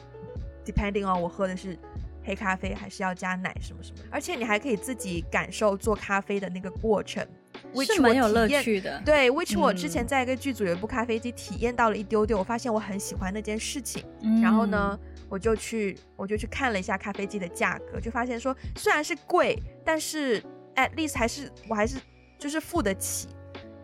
[0.64, 1.76] ，depending on 我喝的是
[2.24, 3.98] 黑咖啡还是要加奶什么什么。
[4.10, 7.26] 而且你还可以自己感受做咖啡的那个过程
[7.74, 9.02] ，which 是蛮有乐趣的。
[9.04, 14.02] 对，which 我之前在一个剧组有一部咖啡机体验到了一丢丢，我发现我很喜欢那件事情。
[14.22, 20.40] 嗯、然后呢，我就去我就去看了一下咖啡机的价格，就发现说虽然是贵，但是
[20.76, 21.98] at least 还是我还是
[22.38, 23.28] 就是付得起。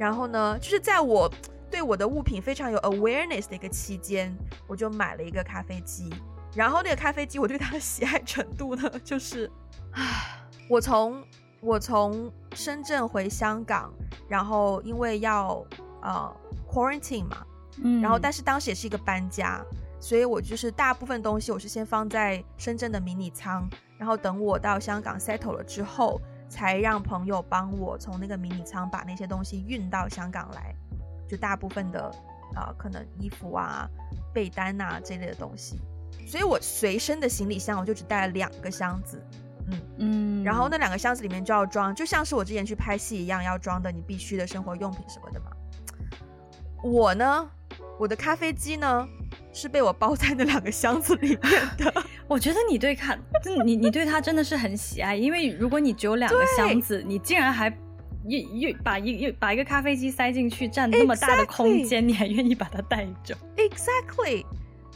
[0.03, 1.33] 然后呢，就是在我
[1.71, 4.37] 对我的物品非常有 awareness 的一个期间，
[4.67, 6.11] 我就买了一个咖啡机。
[6.57, 9.49] 然后那个咖啡机，我对它的喜爱程度呢，就是，
[9.93, 10.03] 唉，
[10.69, 11.23] 我从
[11.61, 13.95] 我从深圳回香港，
[14.29, 15.65] 然后因为要
[16.01, 16.37] 呃
[16.69, 17.47] quarantine 嘛，
[17.81, 19.65] 嗯，然后但是当时也是一个搬家，
[20.01, 26.21] 所以我就是大部分东西我是先放在深圳的迷你仓，然后等我到香港 settle 了之后，
[26.53, 30.75] 才让朋友帮我从那个迷你仓把那些东西运到香港来，
[31.27, 32.11] 就大部分的
[32.55, 33.89] 啊、呃、可能衣服啊、
[34.35, 35.81] 被单啊这类的东西。
[36.27, 39.19] 所以我随身的行李箱我就只带了两个箱子，
[39.67, 45.47] 嗯嗯，然后那两个箱子里面就要装，就像是我之前去拍戏一样要装的你必须的生活用品什么的嘛。
[46.85, 47.51] 我呢，
[47.99, 49.09] 我的咖啡机呢
[49.53, 51.93] 是被我包在那两个箱子里面的。
[52.27, 53.17] 我觉得你对它，
[53.65, 57.69] 你你对它真的是很喜爱，因为如果你只有两个箱子，你竟然还
[58.27, 62.07] 又又把一又把一个咖啡机塞进去，占那么大的空间，Exactly.
[62.07, 64.45] 你还愿意把它带走？Exactly。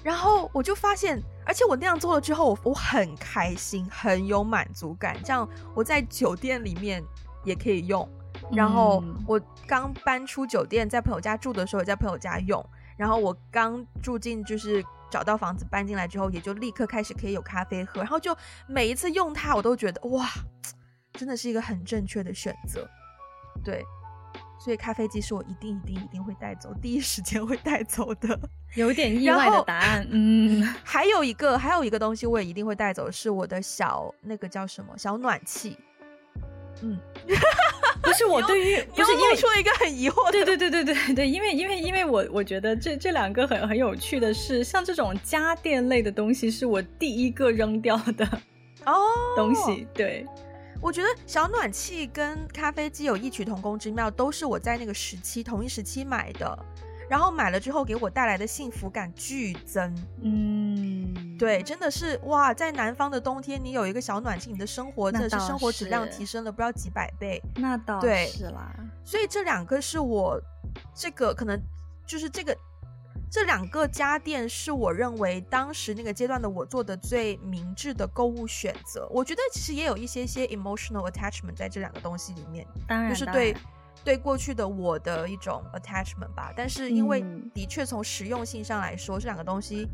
[0.03, 5.17] 然后我就发现，而且我那样做了之后，我我很开心，很有满足感。
[5.25, 7.03] 这样我在酒店里面
[7.45, 8.09] 也可以用。
[8.53, 12.65] 然后我刚搬出酒店，在朋友家住的时候，也在朋友家用。
[12.97, 18.01] 然后我刚住进，就是找到房子搬进来之后，也就立刻开始可以有咖啡喝。
[18.01, 20.29] 然后就每一次用它，我都觉得哇，
[21.13, 22.89] 真的是一个很正确的选择。
[23.65, 23.85] 对。
[24.59, 28.37] 所以咖啡机是我一定一定一定会带走，第一时间会带走的。
[28.75, 30.63] 有点意外的答案，嗯。
[30.83, 35.79] 还有一个，还有一个东西我也一定会带走，是我的小那个叫什么小暖气。
[36.83, 36.99] 嗯，
[38.07, 40.33] 不是我对于，不是因为出了一个很疑惑的。
[40.33, 48.25] 对对对对对对，因为因为因为我我觉得这这两个很很有趣的是，像这种家电类的东西是我第一个扔掉的
[48.85, 48.95] 哦
[49.37, 50.25] 东西，哦、对。
[50.81, 56.59] 我觉得小暖气跟咖啡机有异曲同工之妙，都是我在那个时期同一时期买的，
[57.09, 59.95] 然后买了之后给我带来的幸福感剧增。
[60.23, 67.43] 嗯，对，真的是哇，在南方的冬天，你有一个小暖气，你的生活真的是生活质量提升了不知道几百倍。
[67.57, 70.41] 那倒是啦，所以这两个是我
[70.95, 71.61] 这个可能
[72.07, 72.57] 就是这个。
[73.29, 79.07] 这两个家电是我认为当时那个阶段的我做的最明智的购物选择。
[79.11, 83.55] 我觉得其实也有一些些 emotional attachment 在这两个东西里面，当然，就是对
[84.07, 86.53] 对过去的我的一种 attachment 吧。
[86.57, 89.89] 但是因为的确从实用性上来说，嗯、这两个东西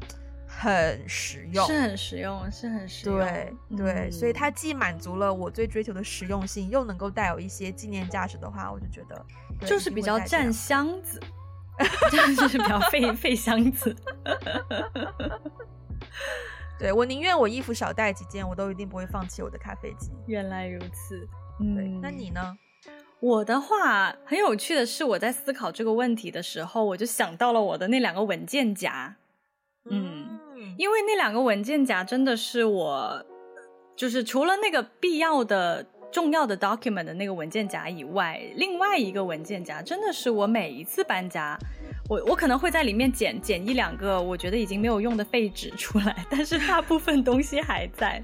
[0.46, 3.18] 很实用，是很实用，是很实用。
[3.18, 9.26] 对对，嗯、所以它既满足了我最追求的实用性，又能够带有一些纪念价值的话，我就觉得
[9.66, 11.18] 就是比较占箱 子。
[12.10, 13.96] 真的是比较费费箱子，
[16.78, 20.12] 对，我宁愿我衣服少带几件，我都一定不会放弃我的咖啡机。
[20.26, 21.26] 原来如此，
[21.60, 22.56] 嗯，那你呢？
[23.22, 29.14] 我的话很有趣的是，我在思考这个问题的时候，我就想到了我的那两个文件夹，
[29.88, 33.24] 嗯，嗯，因为那两个文件夹真的是我，
[33.94, 35.86] 就是除了那个必要的。
[36.12, 41.58] 重要的 document 的那个文件夹以外，另外一个文件夹真的是我每一次搬家，
[42.06, 48.22] 我我可能会在里面捡捡一两个我觉得已经没有用的废纸出来，但是大部分东西还在。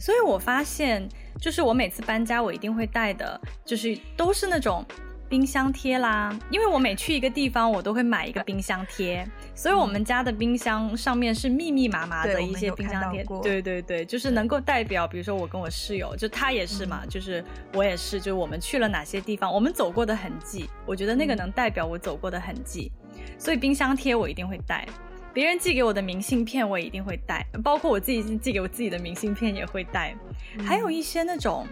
[0.00, 1.08] 所以我发现，
[1.40, 4.84] 就是我每次搬家，我一定会带的，就是都是那种。
[5.28, 13.24] 冰箱贴啦，因为我每去一个地方，我都会买一个冰箱贴，所以我们家的冰箱上面是密密麻麻的一些冰箱贴。
[13.42, 22.92] 对对对，就是能够代表，比如说我跟我室友，就他也是嘛，嗯、就是我也是，就是我们去了哪些地方，我们走过的痕迹，我觉得那个能代表我走过的痕迹，
[23.38, 24.86] 所以冰箱贴我一定会带，
[25.32, 30.16] 别人寄给我的明信片我也一定会带，包括我自己寄给我自己的明信片也会带，
[30.64, 31.66] 还有一些那种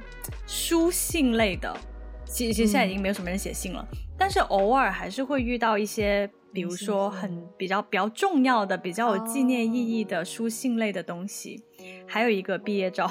[0.47, 1.77] 书信类的。
[2.25, 13.11] 其实，其实现在已经没有什么人写信了，嗯、但是偶尔还是会遇到一些，比如说很比较比较重要的、比较有纪念意义的书信类的东西，哦、还有一个毕业照。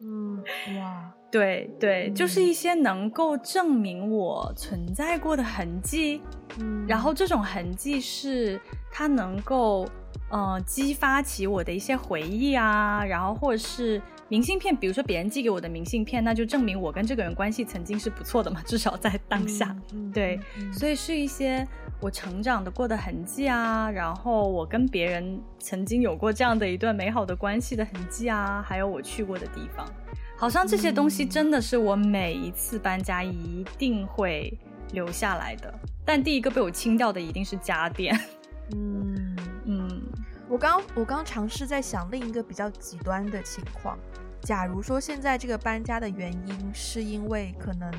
[0.00, 0.42] 嗯，
[0.78, 6.20] 哇，对对，嗯、就是一些能够证明我存在过的痕迹。
[6.58, 9.88] 嗯，然后这种痕迹是它能够
[10.30, 14.00] 呃激发起我的一些回忆啊，然后或者是。
[14.32, 19.76] 明信片，比如说别人寄给我的明信片，那就证明我跟这个人关系曾经是不错的嘛，至少在当下。
[19.92, 21.66] 嗯嗯、对，嗯、所以是一些
[21.98, 29.84] 我成长的过的痕迹啊，然后我跟别人曾经有过这样的一段美好的关系的痕迹啊，还有我去过的地方。
[30.40, 34.50] 好像这些东西真的是我每一次搬家一定会
[34.92, 35.70] 留下来的。
[36.02, 38.18] 但第一个被我清掉的一定是家电。
[38.74, 40.02] 嗯嗯，
[40.48, 43.98] 我刚我刚尝试在想另一个比较极端的情况，
[44.40, 47.90] 假如说现在这个搬家的原因是因为可能，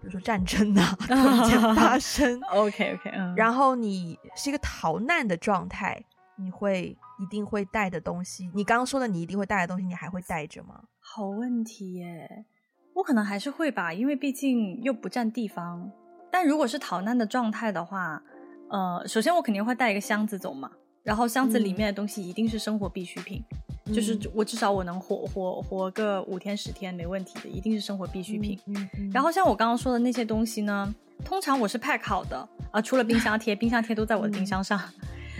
[0.00, 6.02] 比如说战争啊 突然间发生， OK OK，嗯，然后你是一个逃难的状态，
[6.36, 10.80] 你会一定会带的东西，你刚刚说的你一定会带的东西，你还会带着吗？
[11.16, 12.44] 好问题耶，
[12.92, 15.88] 我可能还是会吧，因为毕竟又不占地方。
[16.28, 18.20] 但如果是逃难的状态的话，
[18.68, 20.68] 呃，首先我肯定会带一个箱子走嘛，
[21.04, 23.40] 然后箱子里面的东西一定是生活必需品，
[23.86, 28.58] 嗯、就是我至少我能活活活个五天十天没问题的，一定是生活必需品。
[28.66, 30.92] 嗯嗯嗯、然后像我刚刚说的那些东西呢，
[31.24, 34.80] 通常我是 pack 好的啊、呃，除了冰 箱贴，冰箱贴都在我的冰箱上。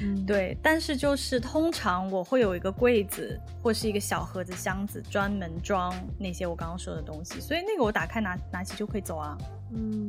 [0.04, 0.56] 嗯，对。
[0.62, 9.38] 但是就是通常我会有一个柜子或是一个小盒子箱子，专门装那些我刚刚说的东西，所以那个我打开拿拿起就可以走啊。
[9.72, 10.08] 嗯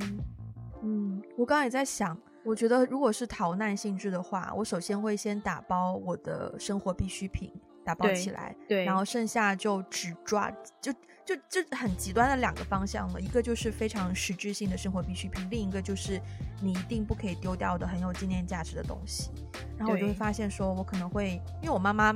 [0.83, 2.17] 嗯，我刚刚也在想。
[2.43, 7.51] 我觉得，如果是逃难性质的话，我首先会先打包我的生活必需品，
[7.85, 10.91] 打包起来，对，对，然后剩下就只抓，就
[11.23, 16.19] 就就很极端的两个方向了，一个就是非常实质性的生活必需品，另一个就是
[16.61, 19.29] 你一定不可以丢掉的很有纪念价值的东西。
[19.77, 22.13] 然后我就会发现，说我可能会，因为我妈妈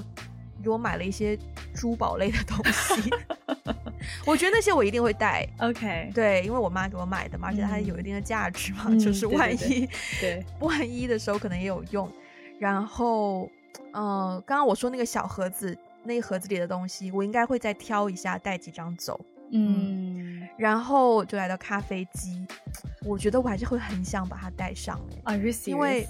[0.64, 1.38] 给我买了一些
[1.76, 3.10] 珠宝类的东西。
[4.26, 9.88] 我觉得那些我一定会带， OK，对，因为我妈给我买的嘛，而且它有一定的价值嘛，嗯、就是万一
[10.22, 12.10] 对万一的时候可能也有用。
[12.60, 13.50] 然后，
[13.94, 19.20] 嗯，刚刚我说那个小盒子，那一盒子里的东西，我应该会再挑一下，带几张走。
[19.52, 22.46] 嗯，嗯然后就来到咖啡机，
[23.06, 25.00] 我觉得我还是会很想把它带上。
[25.24, 25.70] Are you serious？
[25.70, 26.08] 因为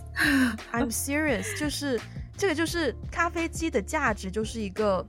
[0.71, 1.99] I'm serious，就是
[2.37, 5.05] 这个就是咖啡机的价值，就是一个。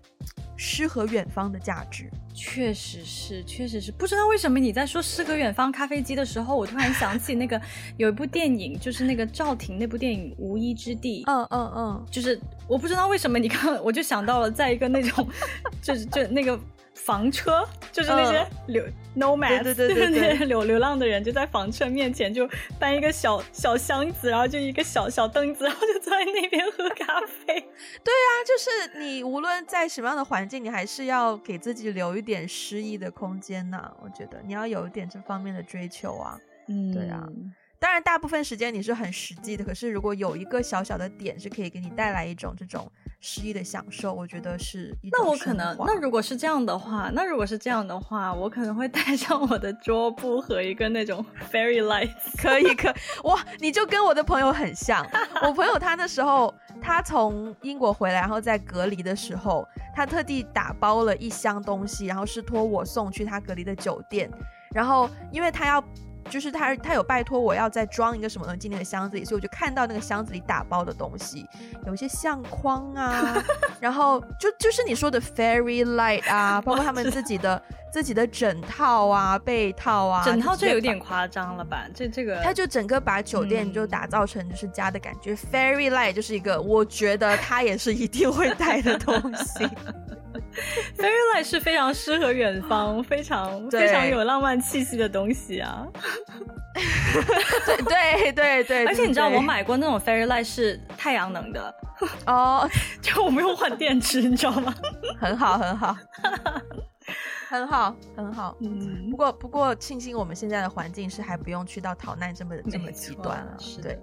[0.62, 3.90] 诗和远方的价值，确实是，确实是。
[3.90, 7.58] 不知道为什么你在说诗和远方咖啡机的时候，我突然想起那个
[7.96, 11.24] 有一部电影，就是那个赵婷那部电影《无依之地》。
[11.32, 12.38] 嗯嗯嗯，就是
[12.68, 15.26] 我不知道为什么，你看我就想到了，在一个那种，
[15.80, 16.60] 就是就那个。
[17.04, 18.84] 房车就是那些流
[19.16, 27.54] nomad，对对对对， 那些流流浪的人就在房车面前就搬一个小小箱子，然后就一个小小凳子，然后就坐在那边喝咖啡。
[28.04, 33.92] 对啊，就是你无论在什么样的环境，你还是要给自己留一点诗意的空间呐、啊。
[34.02, 36.38] 我觉得你要有一点这方面的追求啊。
[36.68, 37.26] 嗯，对啊。
[37.80, 39.64] 当然，大部分时间你是很实际的。
[39.64, 42.86] 可是，如果有一个小小的点是可以给你带来一种这种
[43.20, 45.18] 诗意的享受，我觉得是一种。
[45.18, 52.10] 那我可能，那如果是这样的话，那如果是这样的话，我可能会带上我的桌布和一个那种 fairy light。
[52.36, 55.02] 可以，可哇，你就跟我的朋友很像。
[55.42, 59.66] 我朋友他那时候，他从英国回来，然后在隔离的时候，
[59.96, 64.30] 他特地打包了一箱东西，然后是托我送去他隔离的酒店。
[64.74, 65.82] 然后，因为他要。
[66.28, 71.46] 就是他，他有拜托我要再装一个什么东西进那个箱子里，所以我就看到那个箱子里打包的东西，
[71.86, 73.42] 有一些相框啊，
[73.80, 77.60] 然后就就是你说的 fairy light 啊，包括他们自己的
[77.92, 81.86] 自己的枕套啊、被套啊，枕套就有点夸张了吧？
[81.94, 85.32] 这这个，他就整个把酒店就打造成就是家的感觉。
[85.32, 89.68] 嗯、fairy light 就是一个我觉得他也是一定会带的东西。
[90.96, 95.86] Fairy light 是非常适合远方， 非常非常有浪漫气息的东西啊！
[97.84, 101.74] 对对对对，而且你知道我买过那种 Fairy light 是太阳能的
[102.26, 102.68] 哦，
[103.02, 104.74] 就我没有换电池，你知道吗？
[105.20, 105.96] 很好很好，
[107.48, 108.56] 很好很好。
[108.60, 113.98] 嗯，不过不过庆幸我们现在的环境是还不用去到逃难这么这么极端了，是对。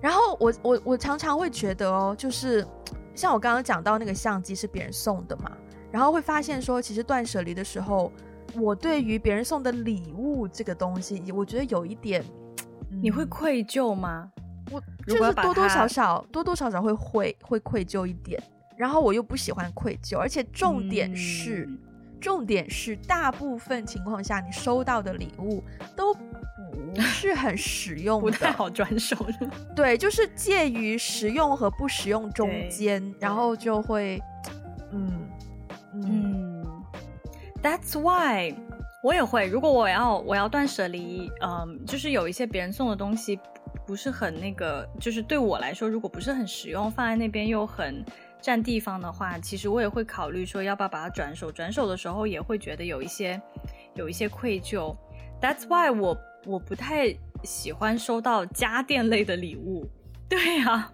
[0.00, 2.66] 然后我我我常常会觉得哦，就是。
[3.14, 5.52] 像我刚刚讲到那个相机是别人送的嘛，
[5.90, 8.10] 然后会发现说，其实断舍离的时候，
[8.54, 12.24] 我对于别人送的礼物这个东西，我觉得有一点，
[12.90, 14.30] 嗯、你会愧疚吗？
[14.70, 18.42] 我就是多多少少多多少少会会会愧疚一点，
[18.76, 21.78] 然后我又不喜欢愧疚，而且重点是，嗯、
[22.22, 25.62] 重点是大部分情况下你收到的礼物
[25.94, 26.16] 都。
[26.94, 29.50] 不是很实用的，不太好转手的。
[29.74, 34.20] 对，就是介于实用和不实用中间，然后就会，
[34.90, 35.10] 嗯
[35.94, 36.66] 嗯
[37.62, 38.54] ，That's why
[39.02, 39.46] 我也会。
[39.46, 43.38] 如果我要我要断舍离，嗯，就是有一些别人送的东西
[43.86, 48.04] 不是很那个，就是对我来说，如果不是很实用，放在那边又很
[48.42, 51.50] 占地方的话，其实我也会考虑说要不要把它转手。
[51.50, 53.40] 转手的时候也会觉得有一些
[53.94, 54.94] 有一些愧疚。
[55.40, 56.18] That's why 我。
[56.44, 59.88] 我不太喜欢收到家电类的礼物，
[60.28, 60.92] 对呀、啊，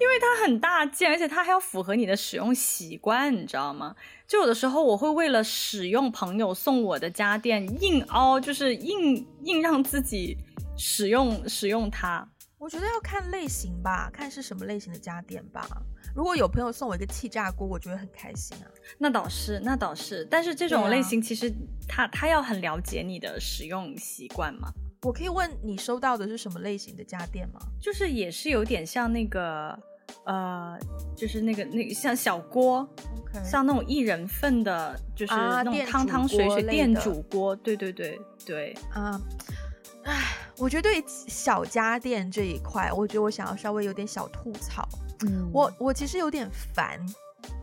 [0.00, 3.94] 因为它很大件，而且它还要符合你的使用习惯，你知道吗？
[4.26, 10.36] 就有的时候我会为了使用朋友送我的家电，硬凹，就是硬硬让自己
[10.76, 12.28] 使用使用它。
[12.62, 15.66] 我觉得要看类型吧，看是什么类型的家电吧。
[16.14, 18.70] 如果有朋友送我一个气炸锅，我觉得很开心啊。
[18.98, 20.24] 那倒是，那倒是。
[20.30, 21.52] 但是这种类型其实
[21.88, 24.72] 他他要很了解你的使用习惯嘛。
[25.02, 27.58] 我可以问你收到的是什么类型的家电吗？
[27.80, 29.76] 就是也是有点像那个，
[30.24, 30.78] 呃，
[31.16, 32.88] 就是那个那个像小锅
[33.34, 33.44] ，Okay.
[33.44, 37.56] 像那种一人份的，就是那种汤汤水水电煮锅。
[37.56, 39.20] 对对对对啊，
[40.04, 44.88] 唉、uh，我觉得对小家电这一块，我觉得我想要稍微有点小吐槽。
[45.26, 46.98] 嗯，我我其实有点烦，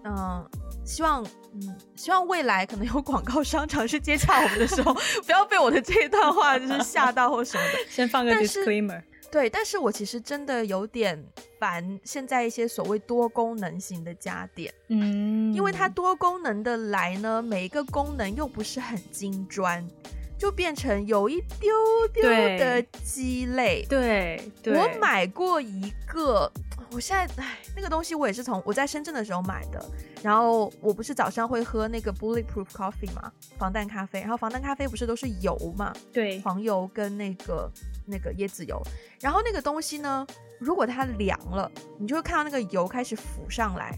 [0.03, 0.49] 嗯、呃。
[0.85, 1.23] 希望，
[1.53, 4.91] 嗯，希望未来可能有广告商尝试接洽我们的时候，
[5.23, 7.77] 不要被我的这一段话就是吓到或什么的。
[7.87, 8.99] 先放个 disclaimer。
[9.29, 11.23] 对，但是我其实真的有点
[11.59, 19.87] 烦现在一些所谓多功能型的家电，嗯，因为它多功能的来呢，每一个功能又不是很精专，
[20.39, 21.69] 就变成有一丢
[22.13, 23.85] 丢的鸡肋。
[23.89, 26.49] 对，对，我买过一个。
[26.91, 29.79] 我现在唉，那个东西我也是从我在深圳的时候买的。
[30.23, 34.21] 然后我不是早上会喝那个 Bulletproof Coffee 嘛，防弹咖啡。
[34.21, 35.93] 然后防弹咖啡不是都是油嘛？
[36.11, 37.71] 对，黄油跟那个
[38.07, 38.81] 那个椰子油。
[39.21, 40.25] 然后那个东西呢，
[40.59, 43.95] 如果它凉了，你就会看到那个油开始浮上来。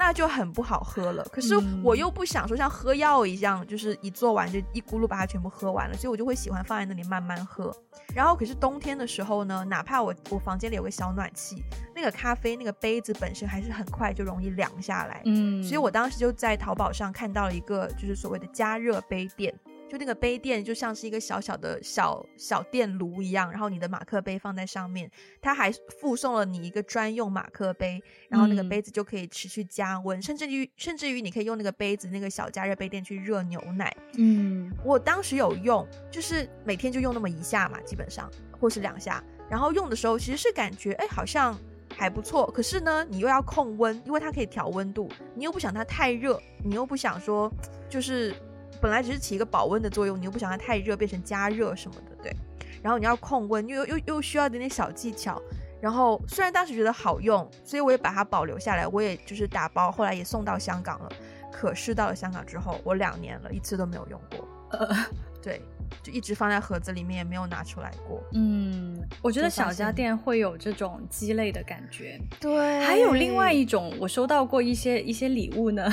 [0.00, 1.22] 那就很不好喝了。
[1.30, 7.70] 可是我又不想说像喝药一样，就是一做完就一咕噜把它全部喝完了，所以我就会喜欢放在那里慢慢喝。
[8.14, 11.62] 然后可是冬天的时候呢，哪怕我我房间里有个小暖气，
[11.94, 15.20] 那个咖啡那个杯子本身还是很快就容易凉下来。
[15.26, 19.54] 嗯，所以我当时就在淘宝上看到了一个就是所谓的加热杯垫。
[19.90, 25.10] 就那个杯垫就像是一个小小的小小电炉一样，然后你的马克杯放在上面，
[25.42, 33.92] 它还附送了你一个专用马克杯，然后那个杯子就可以持续加温，嗯、甚至于甚至于你可以用那个杯子那个小加热杯垫去热牛奶。
[34.16, 38.30] 嗯，我当时有用，就是每天就用那么一下嘛，基本上
[38.60, 39.20] 或是两下，
[39.50, 41.58] 然后用的时候其实是感觉哎好像
[41.96, 47.52] 还不错，可是呢你又要控温，因为它可以调温度，你又不想它太热，你又不想说
[47.88, 48.32] 就是。
[48.80, 52.34] 本来只是起一个保温的作用，你又不想它太热变成加热什么的，对。
[52.82, 55.40] 然后你要控温，又又又需要一点点小技巧。
[55.80, 61.08] 然后虽然当时觉得好用，所以我也把它保留下来，我也就是打包，后来也送到香港了。
[61.52, 64.48] 可是到了香港之后，我两年了一次都没有用过。
[64.72, 64.96] 呃，
[65.42, 65.60] 对，
[66.02, 68.22] 就一直放在盒子里面，也没有拿出来过。
[68.32, 72.20] 嗯，我觉得小家电会有这种鸡肋的感觉。
[72.38, 75.90] 对，还有另外一种，我收到过一些一些礼物呢。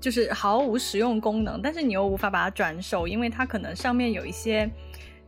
[0.00, 4.70] 就是毫无实用功能，但是你又无法把它转手，因为它可能上面有一些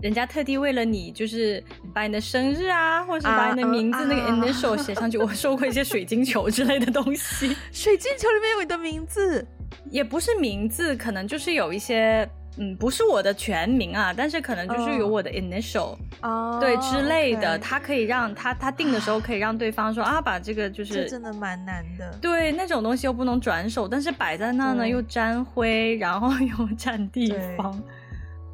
[0.01, 1.63] 人家特地为了你，就是
[1.93, 5.19] 把你的生日啊，或者是把你的名字、啊、那个 initial 写上去。
[5.19, 9.47] 啊、我收过一些水晶球之类的东西， 水晶球里面有你的名字，
[9.91, 12.29] 也不是名字，可能就是有一些。
[12.57, 27.83] 嗯，不是我的全名啊，但是可能就是有我的 initial，哦，oh, 对之类的，他.可以让他他定的时候可以让对方说啊，把这个就是这真的蛮难的，对，那种东西又不能转手，但是摆在那呢又沾灰，然后又占地方，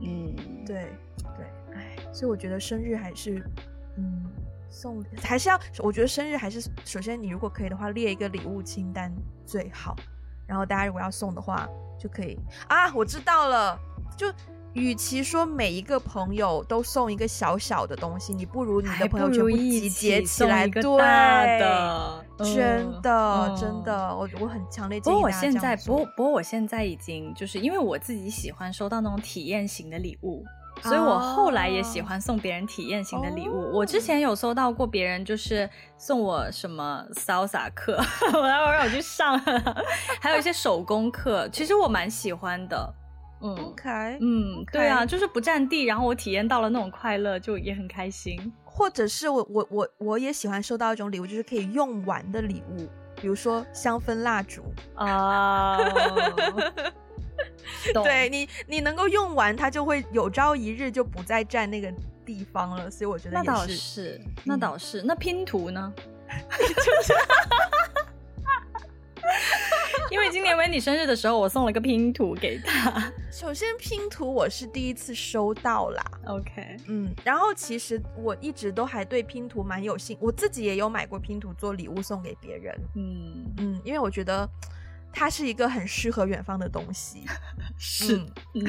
[0.00, 0.34] 嗯，
[0.64, 0.86] 对
[1.36, 1.44] 对，
[1.74, 3.42] 哎，所以我觉得生日还是，
[3.98, 4.24] 嗯，
[4.70, 9.12] 送还是要，我觉得生日还是首先你如果可以的话列一个礼物清单
[9.44, 9.96] 最好，
[10.46, 11.68] 然后大家如果要送的话。
[11.98, 12.38] 就可以
[12.68, 13.80] 啊，我知道了。
[14.18, 14.26] 就
[14.74, 25.16] 与其说每一个朋友都送一个小小的东西，你不如你的朋友全部集结起来， 对，的，真的，嗯、真的，我我很强烈建议。
[25.16, 30.44] 不过我现在，不过不过我现在已经就是因为我自己喜欢收到那种体验型的礼物。
[30.82, 33.64] 所以我后来也喜欢送别人体验型的礼物。
[33.64, 33.74] Oh.
[33.76, 37.96] 我之前有收到过别人就是送我什么 salsa 课，
[38.32, 39.38] 我待会让我去上，
[40.20, 42.94] 还有一些手工课，其实我蛮喜欢的。
[43.42, 44.72] 嗯，OK，嗯，okay.
[44.72, 48.52] 对啊，就是不占地，然后我体验到了那种快乐，就也很开心。
[48.64, 52.88] 或者是我我我我也喜欢收到一种礼物，就是可以用完的礼物，
[53.20, 54.62] 比如说香氛蜡烛
[54.94, 55.78] 啊。
[55.78, 56.92] Uh...
[57.94, 61.92] 懂对你，你能够用完它，就会有朝一日就不再占那个
[62.24, 62.90] 地方了。
[62.90, 65.02] 所以我觉得，那倒是，那倒是。
[65.02, 65.92] 那拼图呢？
[70.10, 73.12] 因为今年 维尼生日的时候，我送了个拼图给他。
[73.30, 76.04] 首先，拼图我是第一次收到啦。
[76.26, 82.74] OK，嗯，然后其实我一直都还对拼图蛮有兴，我自己也有买过拼图做礼物送给别人。
[82.94, 84.48] 嗯嗯，因为我觉得。
[85.18, 87.24] 它是一个很适合远方的东西，
[87.78, 88.18] 是，
[88.54, 88.62] 嗯、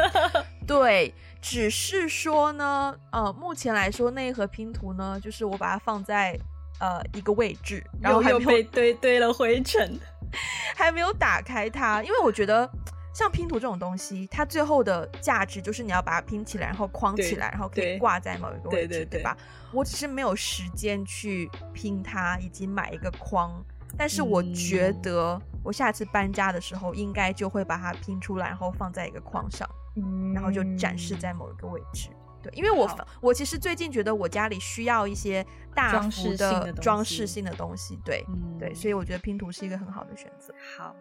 [0.66, 1.12] 对，
[1.42, 6.38] 只是说呢，呃，目前来说那一盒拼图呢，就是我把它放在
[6.80, 9.98] 呃一个位置，然后还又被堆堆了灰尘，
[10.74, 12.68] 还没有打开它，因为我觉得。
[13.14, 19.36] 像拼图这种东西，它最后的价值就是你要把它拼起来，然后框起来，然后可以挂在某一个位置，对吧？
[19.70, 23.62] 我只是没有时间去拼它，以及买一个框。
[23.96, 32.08] 但是我觉得，我下次搬家的时候，应该就会把它拼出来，然后放在一个框上，嗯，然后就展示在某一个位置。
[32.42, 32.90] 对，因为我
[33.20, 40.52] 我其实最近觉得我家里需要一些大幅的装饰性的东西，对、嗯、对，所以我觉得拼图是一个很好的选择。
[40.76, 40.94] 好。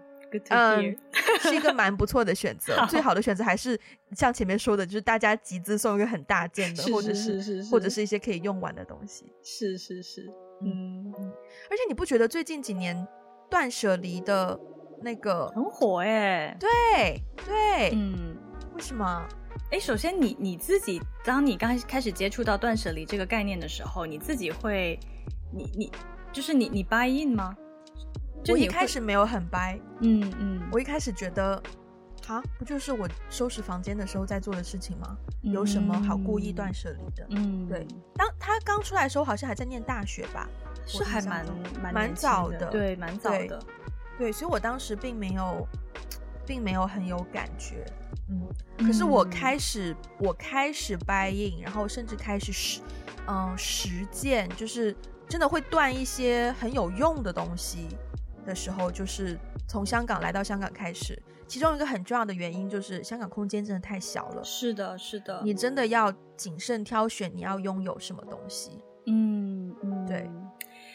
[0.47, 0.97] 嗯，
[1.41, 2.77] 是一个蛮不错的选择。
[2.77, 3.77] 好最好的选择还是
[4.15, 9.29] 像前面说的，就是大家集资送一个很大件的，或者是或者是一些可以用完的东西。
[9.43, 10.31] 是是是，
[10.61, 11.13] 嗯。
[11.69, 13.07] 而且你不觉得最近几年
[13.49, 14.59] 断舍离的
[15.01, 16.55] 那个很火哎？
[16.59, 18.35] 对对，嗯，
[18.75, 19.27] 为什么？
[19.71, 24.99] 哎，首先你你自己，当你刚开始接触到断舍离这个概念的时候，你自己会，
[25.53, 25.91] 你你
[26.31, 27.55] 就是你你 buy in 吗？
[28.49, 31.61] 我一开始没有很掰，嗯嗯，嗯我一开始觉得，
[32.27, 35.15] 啊，不就是我收拾房间的时候在做的事情吗？
[35.43, 37.27] 嗯、有什么好故意断舍离的？
[37.29, 37.85] 嗯，对。
[38.15, 40.49] 当他刚出来的时候，好像还在念大学吧，
[40.85, 41.45] 是还蛮
[41.81, 43.59] 蛮蛮早的，对，蛮早的，
[44.17, 44.31] 对。
[44.31, 45.67] 所以我当时并没有，
[46.45, 47.85] 并没有很有感觉，
[48.29, 48.47] 嗯。
[48.85, 52.81] 可是我开始，嗯、我开始 buy in，然后甚至开始实，
[53.27, 54.95] 嗯，实践，就是
[55.27, 57.87] 真的会断一些很有用的东西。
[58.43, 61.15] 的时候，就是从香港来到香港开始，
[61.45, 64.43] 其中一个很重要的原因就是香港空间真的太小了。
[64.43, 68.81] 是的，是的，你真的要谨慎挑选你要拥有什么东西。
[69.05, 70.27] 嗯嗯，对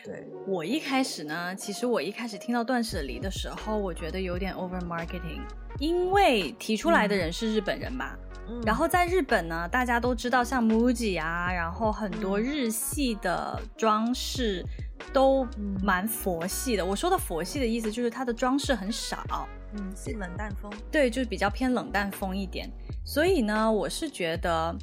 [0.07, 0.27] 对。
[0.47, 5.43] 我一开始呢，其实我一开始听到断舍离的时候，我觉得有点 over marketing，
[5.81, 8.17] 因为提出来的人是日本人吧。
[8.49, 14.65] 嗯、然后在日本呢，大家都知道像 MUJI 啊，然后很多日系的装饰。
[15.13, 15.47] 都
[15.83, 16.85] 蛮佛系的。
[16.85, 20.73] 我说的佛系的意思就是它的装饰很少，嗯，是冷淡风。
[20.91, 22.69] 对，就是比较偏冷淡风一点。
[23.05, 24.75] 所以呢，我是觉得，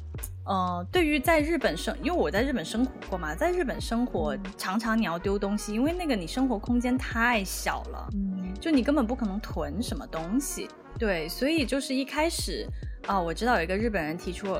[0.44, 10.68] 呃，对于在日本生，因为我在日本生活过嘛，在日本生活常常你要丢东西，因为那个你生活空间太小了，嗯，就你根本不可能囤什么东西。
[10.98, 12.66] 对，所以就是一开始
[13.06, 14.56] 啊，呃，我知道有一个日本人提出。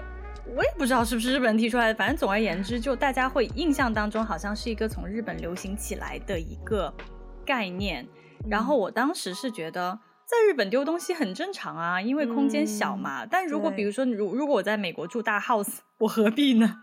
[0.54, 6.92] 我也不知道是不是日本人提出来的，反正总而言之，就大家会印象当中好像是一个从日本流行起来的一个
[7.46, 8.06] 概念。
[8.46, 13.24] 然后我当时是觉得，在日本丢东西很正常啊，因为空间小嘛。
[13.24, 16.76] 嗯、但如果比如说，如如果我在美国住大 house， 我何必呢？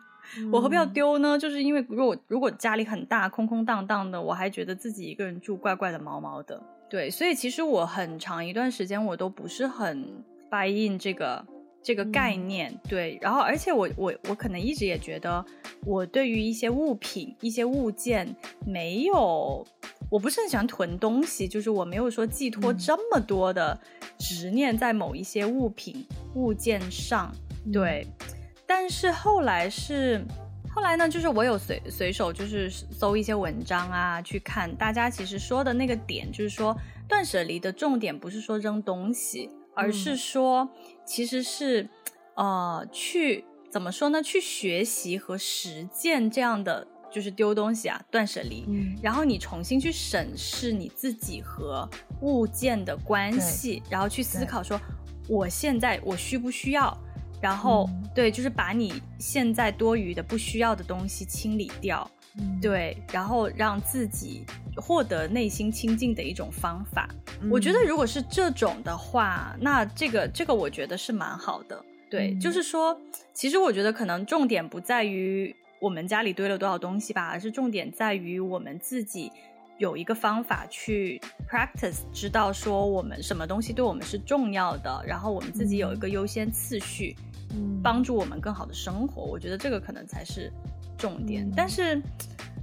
[0.51, 1.37] 我何必要丢呢？
[1.37, 6.61] 就是因为如果如果家里很大，空空荡荡的，我还觉得自己一个人住怪怪的、毛毛的。
[6.89, 11.45] 对，所以其实我很长一段时间我都不是很 buy in 这个。
[11.83, 15.43] 这个概念、嗯、对，然后而且我我我可能一直也觉得，
[15.83, 18.35] 我对于一些物品、一些物件
[18.67, 19.65] 没有，
[20.11, 23.79] 我不是很喜欢囤东西，就是我没有说寄托这么多的
[24.19, 26.05] 执念在某一些物品、
[26.35, 27.33] 物件上，
[27.71, 28.05] 对。
[28.19, 28.27] 嗯、
[28.67, 30.23] 但是后来是
[30.69, 39.49] 后来呢，就是我有随随手就是搜一些文章啊，去看大家其实说的那个点，就是说断舍离的重点不是说扔东西。
[39.73, 40.69] 而是说，
[41.05, 41.89] 其实是，
[42.35, 44.21] 呃，去怎么说呢？
[44.21, 48.65] 去学习和实践这样的，就是丢东西啊，断舍离。
[48.67, 51.87] 嗯，然后你重新去审视你自己和
[52.21, 54.79] 物件的关系，然后去思考说，
[55.27, 56.97] 我现在我需不需要？
[57.41, 62.09] 然后，嗯，对，就是把你现在多余的、不需要的东西清理掉。
[62.37, 64.45] 嗯，对，然后让自己
[64.75, 67.09] 获得内心清净的一种方法。
[67.41, 71.83] 嗯，我觉得如果是这种的话，那这个这个我觉得是蛮好的。
[72.09, 72.95] 对，嗯，就是说，
[73.33, 79.31] 其实我觉得可能重点不在于我们家里堆了多少东西吧，而是重点在于我们自己
[79.79, 81.19] 有一个方法去
[81.49, 87.15] practice，知道说我们什么东西对我们是重要的，然后我们自己有一个优先次序，
[87.53, 89.23] 嗯，帮助我们更好的生活。
[89.23, 90.49] 我觉得这个可能才是。
[90.97, 91.99] 重点，但是，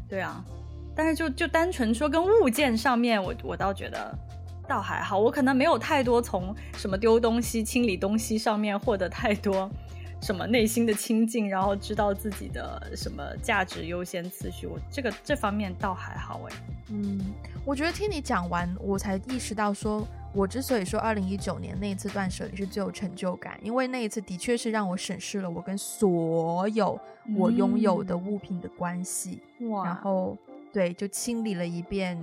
[0.08, 0.44] 对啊，
[0.94, 4.16] 但是就就单纯说跟物件上面，我我倒觉得
[4.68, 9.68] 倒还好，我可能没有太多从什么丢东西、清理东西上面获得太多
[10.20, 16.56] 什么内心的清净，然后知道自己的什么价值优先次序，我这个这方面倒还好哎。
[16.90, 17.20] 嗯，
[17.64, 20.06] 我觉得听你讲完，我才意识到说。
[20.34, 27.00] 我之所以说二零一九年那一次断舍离是最有成就感，因为那一次的确是让我审视了我跟所有
[27.34, 30.36] 我拥有的物品的关系，嗯、然后
[30.70, 32.22] 对，就清理了一遍，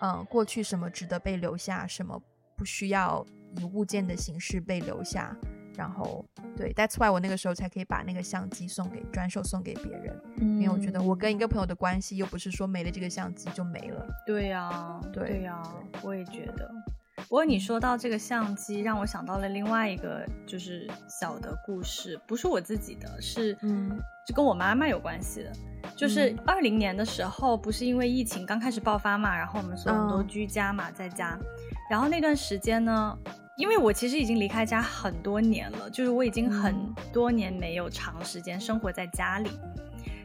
[0.00, 2.20] 嗯，过去什么值得被留下，什么
[2.56, 3.24] 不需要
[3.58, 5.36] 以物件的形式被留下，
[5.76, 6.24] 然后
[6.56, 14.06] 对，That's why 我那个时候才可以把那个相机送给转手送给别人，嗯，因为我觉得我跟一个朋友的关系又不是说没了这个相机就没了。
[14.26, 16.70] 对呀，啊，对，呀，啊，我也觉得。
[17.16, 25.52] 不过你说到这个相机，让我想到了另外一个就是小的故事，不是我自己的，是嗯，就跟我妈妈有关系的。
[25.96, 31.38] 就是二零年的时候，不是因为疫情刚开始爆发嘛，然后我们所有人都居家嘛，在家，
[31.90, 33.16] 然后那段时间呢。
[33.56, 36.74] 因为我其实已经离开家很多年了，就是我已经很
[37.12, 39.50] 多年没有长时间生活在家里。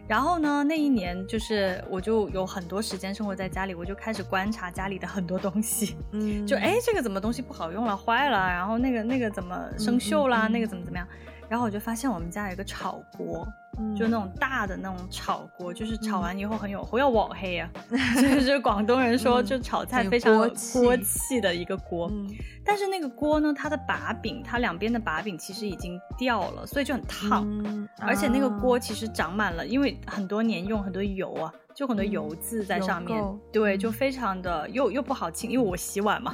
[0.07, 11.05] 然后呢，那一年就是我就有很多时间生活在家里，我就开始观察家里的很多东西，嗯， 就哎，这个怎么东西不好用了，坏了，然后那个那个怎么生锈啦，嗯嗯嗯，那个怎么怎么样，
[11.49, 13.47] 然后我就发现我们家有一个炒锅。
[13.95, 17.69] 就那种大的那种炒锅，就是炒完以后很有好有镬气啊，
[18.19, 22.09] 就是广东人说就炒菜非常有锅气的一个锅。
[22.11, 22.27] 嗯、
[22.65, 27.45] 但是那个锅呢，它的把柄，它两边的把柄其实已经掉了，所以就很烫。
[27.65, 33.21] 嗯、而且那个锅其实长满了，因为很多年用很多油啊，就很多油渍在上面。
[33.21, 36.33] 嗯、对，就非常的又又不好清，因为我洗碗嘛，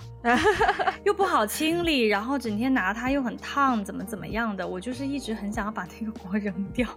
[1.04, 6.88] 又不好清理，然后整天拿它又很烫，怎么怎么样的，我就是一直很想要把那个锅 扔掉。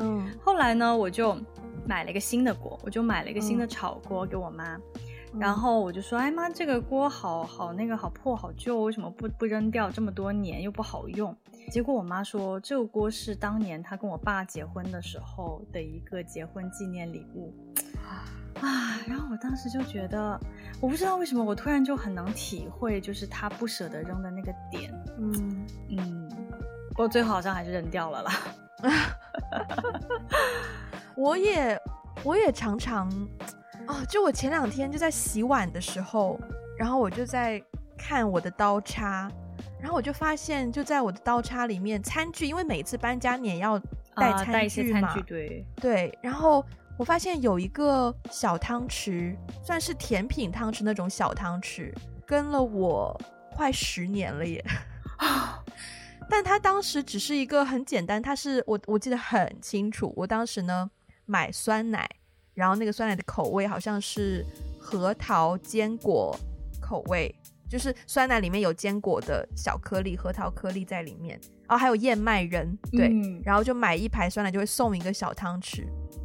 [0.00, 1.34] 嗯，后来呢，我就
[1.86, 4.74] 买了一个新的锅，我就买了一个新的炒锅给我妈，
[5.32, 9.90] 嗯、然后我就说，哎妈，这个锅好好那个好破好旧，为什么不不扔掉？
[9.90, 11.34] 这么多年又不好用。
[11.70, 17.50] 结果我妈说，这个锅是当年她跟我爸结婚的时候的一个结婚纪念礼物
[18.08, 18.24] 啊。
[19.06, 20.40] 然后我当时就觉得，
[20.80, 24.92] 我不知道为什么，我突然就很能体会，就是他不舍得扔的那个点。
[25.18, 26.28] 嗯嗯，
[26.88, 28.32] 不过最后好像还是扔掉了啦。
[31.16, 31.78] 我也，
[32.22, 33.08] 我也常常，
[33.86, 36.38] 哦，就我前两天就在洗碗的时候，
[36.78, 37.62] 然后我就在
[37.96, 39.30] 看我的刀叉，
[39.80, 43.78] 然后我就发现，就在我的刀叉里面，餐具，因为每次搬家你也要
[44.16, 46.64] 带餐具嘛，啊、带一些餐具，对对，然后
[46.96, 51.92] 我发现有一个小汤匙，算是甜品汤匙那种小汤匙，
[52.24, 53.20] 跟了我
[53.52, 54.64] 快十年了耶。
[56.30, 60.88] 但它当时只是一个很简单，它是我我记得很清楚，我当时呢
[61.26, 62.08] 买酸奶，
[62.54, 64.44] 然后那个酸奶的口味好像是
[64.78, 66.34] 核桃坚果
[66.80, 67.34] 口味，
[67.68, 71.38] 就是酸奶里面有坚果的小颗粒，核桃颗粒在里面，
[71.68, 75.84] 然后还有燕麦仁，对，嗯、然后就买一排酸奶就会送一个小汤匙，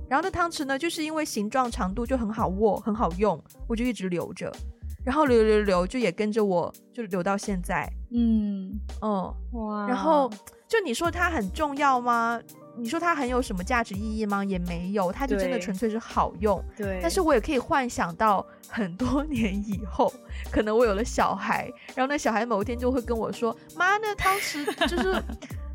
[0.10, 4.52] 然后那汤匙呢就是因为形状长度就很好握，很好用，我就一直留着。
[5.06, 7.90] 然后留留留，就也跟着我，就留到现在。
[8.12, 9.88] 嗯嗯哇。
[9.88, 10.30] 然后
[10.68, 12.40] 就你说它很重要吗？
[12.76, 14.44] 你说它很有什么价值意义吗？
[14.44, 16.62] 也没有，它就真的纯粹是好用。
[16.76, 17.00] 对。
[17.02, 20.12] 但是我也可以幻想到很多年以后，
[20.52, 25.24] 可能我有了小孩，然后那小孩某一天就会跟我说：“妈，那汤匙就是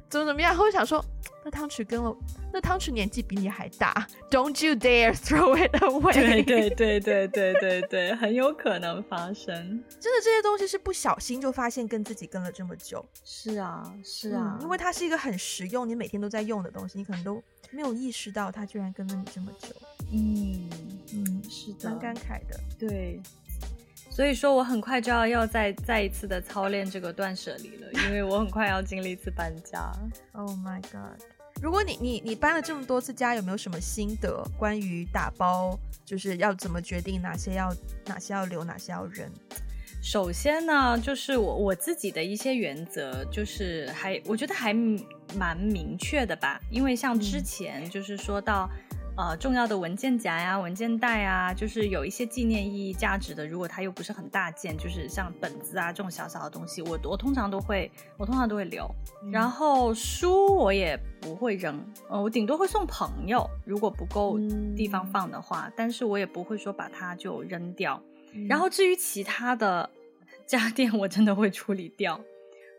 [0.09, 1.03] 怎么怎么样。”我想说。
[1.45, 2.17] 那汤匙跟了，
[2.53, 6.15] 那汤匙年纪比你还大，Don't you dare throw it away！
[6.15, 9.55] 对对对对对对对，很有可能发生。
[10.01, 13.05] 真的，这些东西是不小心就发现跟自己跟了这么久。
[13.25, 19.69] 是啊，是啊，嗯，因为它是一个很实用，你每天都在用的东西，你可能都没有意识到它居然跟了你这么久。
[20.13, 20.71] 嗯
[21.13, 22.59] 嗯，是的，蛮感慨的。
[22.79, 23.21] 对。
[24.11, 29.93] 所以说，我很快就要要再再一次的操练这个断舍离了，因为我很快要经历一次搬家。
[30.31, 31.21] Oh my god！
[31.63, 34.43] 如果你你你搬了这么多次家，有没有什么心得？
[34.59, 37.75] 关于打包，就是要怎么决定哪些要
[38.07, 39.29] 哪些要留，哪些要扔？
[40.03, 44.75] 首先呢，就是我我自己的一些原则，就是还我觉得还
[45.37, 48.69] 蛮明确的吧，因为像之前就是说到。
[49.17, 53.47] 呃，重要的文件夹呀、文件袋啊，就是有一些纪念意义价值的。
[53.47, 58.85] 如果它又不是很大件，就是像本子啊这种小小的东西，我我通常都会，我通常都会留。
[59.23, 64.37] 嗯、然后书我也不会扔，呃，我顶多会送朋友，如果不够
[64.77, 65.69] 地方放的话。
[65.69, 68.03] 嗯、但是我也不会说把它就扔掉。
[68.33, 69.89] 嗯、然后至于其他的
[70.45, 72.21] 家电，我真的会处理掉。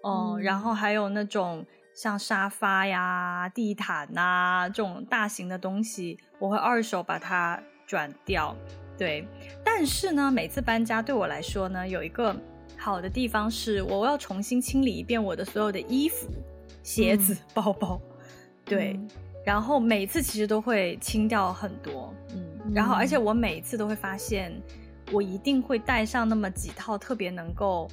[0.03, 1.65] 哦、然后还有那种。
[1.95, 8.53] 像沙发呀、地毯呐、啊、这种大型的东西，我会二手把它转掉。
[8.97, 9.25] 对，
[9.63, 12.35] 但是呢，每次搬家对我来说呢，有一个
[12.77, 16.27] 好的地方是，我要重新清理一遍我的所有的衣服、
[16.83, 18.01] 鞋子、嗯、包包。
[18.65, 19.09] 对，嗯、
[19.45, 22.13] 然后每次其实都会清掉很多。
[22.33, 24.51] 嗯，然后而且我每次都会发现，
[25.13, 27.89] 我一定会带上那么几套特别能够。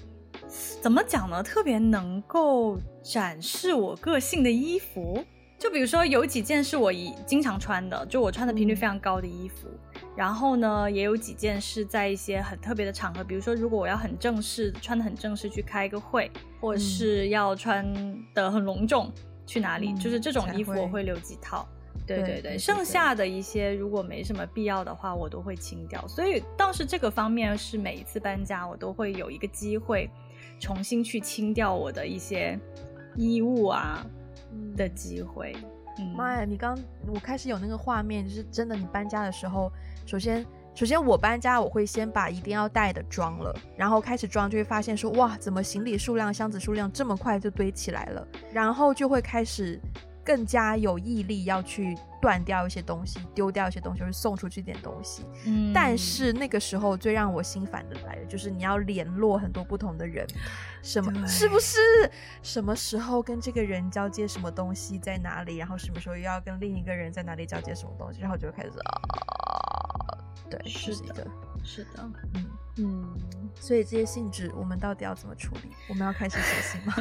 [0.81, 1.43] 怎么讲呢？
[1.43, 5.25] 特别能够展示我个性的衣服，
[5.59, 9.69] 就比如说有几件是我一经常穿的，就我穿的频率非常高的衣服。
[10.15, 16.31] 然后呢，也有几件是在一些很特别的场合，比如说，如果我要很正式，穿的很正式去开一个会，
[16.61, 17.87] 或者是要穿
[18.35, 19.11] 的很隆重
[19.47, 21.67] 去哪里，嗯、就是这种衣服我会留几套。
[22.07, 26.07] 对对对，对对对，剩下的一些如果没什么必要的话，我都会清掉。
[26.07, 30.11] 所以倒是这个方面是每一次搬家，我都会有一个机会
[30.63, 32.57] 重新去清掉我的一些
[33.17, 34.07] 衣物啊
[34.77, 35.57] 的机会。
[36.17, 36.79] 妈呀，你刚
[37.13, 39.73] 我开始有那个画面，就是真的，你搬家的时候。
[40.07, 48.27] 首先，首先我搬家，我会先把一定要带的装了，然后开始装，就会发现说，哇，怎么行李数量、箱子数量这么快就堆起来了？
[48.53, 49.81] 然后就会开始
[50.25, 55.25] 更加有毅力要去断掉一些东西，丢掉一些东西，或者送出去一点东西。
[55.47, 60.27] 嗯，但是那个时候最让我心烦的来了，就是你要联络很多不同的人，
[60.83, 61.79] 什么是不是？
[62.43, 65.57] 什么时候跟这个人交接什么东西在哪里？
[65.57, 68.21] 然后什么时候又要跟另一个人在哪里交接什么东西？
[68.21, 69.82] 然后就开始啊。
[70.59, 71.27] 对，是的，
[71.65, 72.47] 是的，嗯
[72.79, 73.15] 嗯，
[73.55, 75.71] 所以这些性质我们到底要怎么处理？
[75.89, 76.95] 我们要开始写信吗？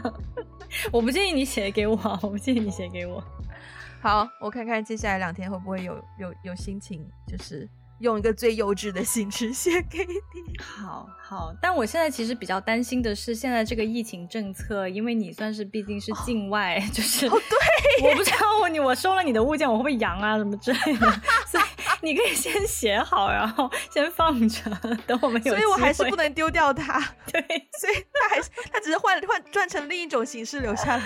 [0.92, 3.22] 我不建议你写给我，我不建议你写给我。
[4.02, 7.68] 好，我看看接下来两天会不会有有有心情，就是。
[8.00, 10.12] 用一个最幼稚的信纸写给你。
[10.60, 21.10] 好好，但我现在其实比较担心的是，现在这个疫情政策，因为你算是毕竟是境外，哦、就是哦，对，我不知道我你我收了你的物件，我会不会阳啊什么之类的，
[21.46, 21.64] 所以
[22.02, 24.70] 你可以先写好，然后先放着，
[25.06, 25.52] 等我们有。
[25.54, 27.00] 所以我还是不能丢掉它。
[27.32, 27.40] 对，
[27.80, 31.02] 所以它还是它只是换换转成另一种形式留下来。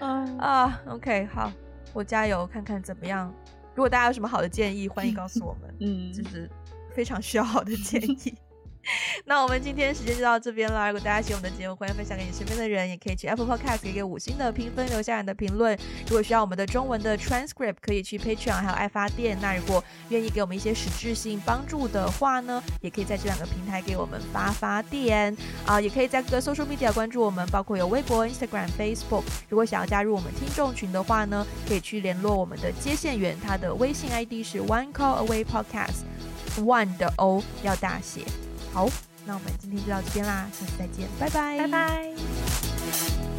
[0.00, 1.52] 嗯啊，OK，好，
[1.92, 3.32] 我加油，看看怎么样。
[3.74, 5.74] 如果大家有什么好的建议，欢迎告诉我们。
[5.80, 6.50] 嗯，就是
[6.94, 8.34] 非常需要好的建议。
[9.26, 10.86] 那我们今天时间就到这边了。
[10.88, 15.78] 如果大家喜欢我们的节目，欢迎分享给你身边的人，也可以去 Apple Podcast 给个五星的评分，留下你的评论。
[16.06, 19.38] 如果需要我们的中文的 transcript，可以去 Patreon 还有爱发电。
[19.40, 29.22] 那如果愿意给我们一些实质性帮助的话呢，也可以在这两个平台给我们发发电啊，也可以在各个 social media 关注我们，包括有微博、Instagram、Facebook。
[29.48, 38.22] 如果想要加入我们听众群的话呢，可以去联络我们的接线员，他的微信 ID 是 One Call Away Podcast，One 的 O 要大写。
[38.72, 38.88] 好
[39.26, 41.58] 那我们今天就到这边啦下次再见拜拜。
[41.58, 43.31] 拜拜。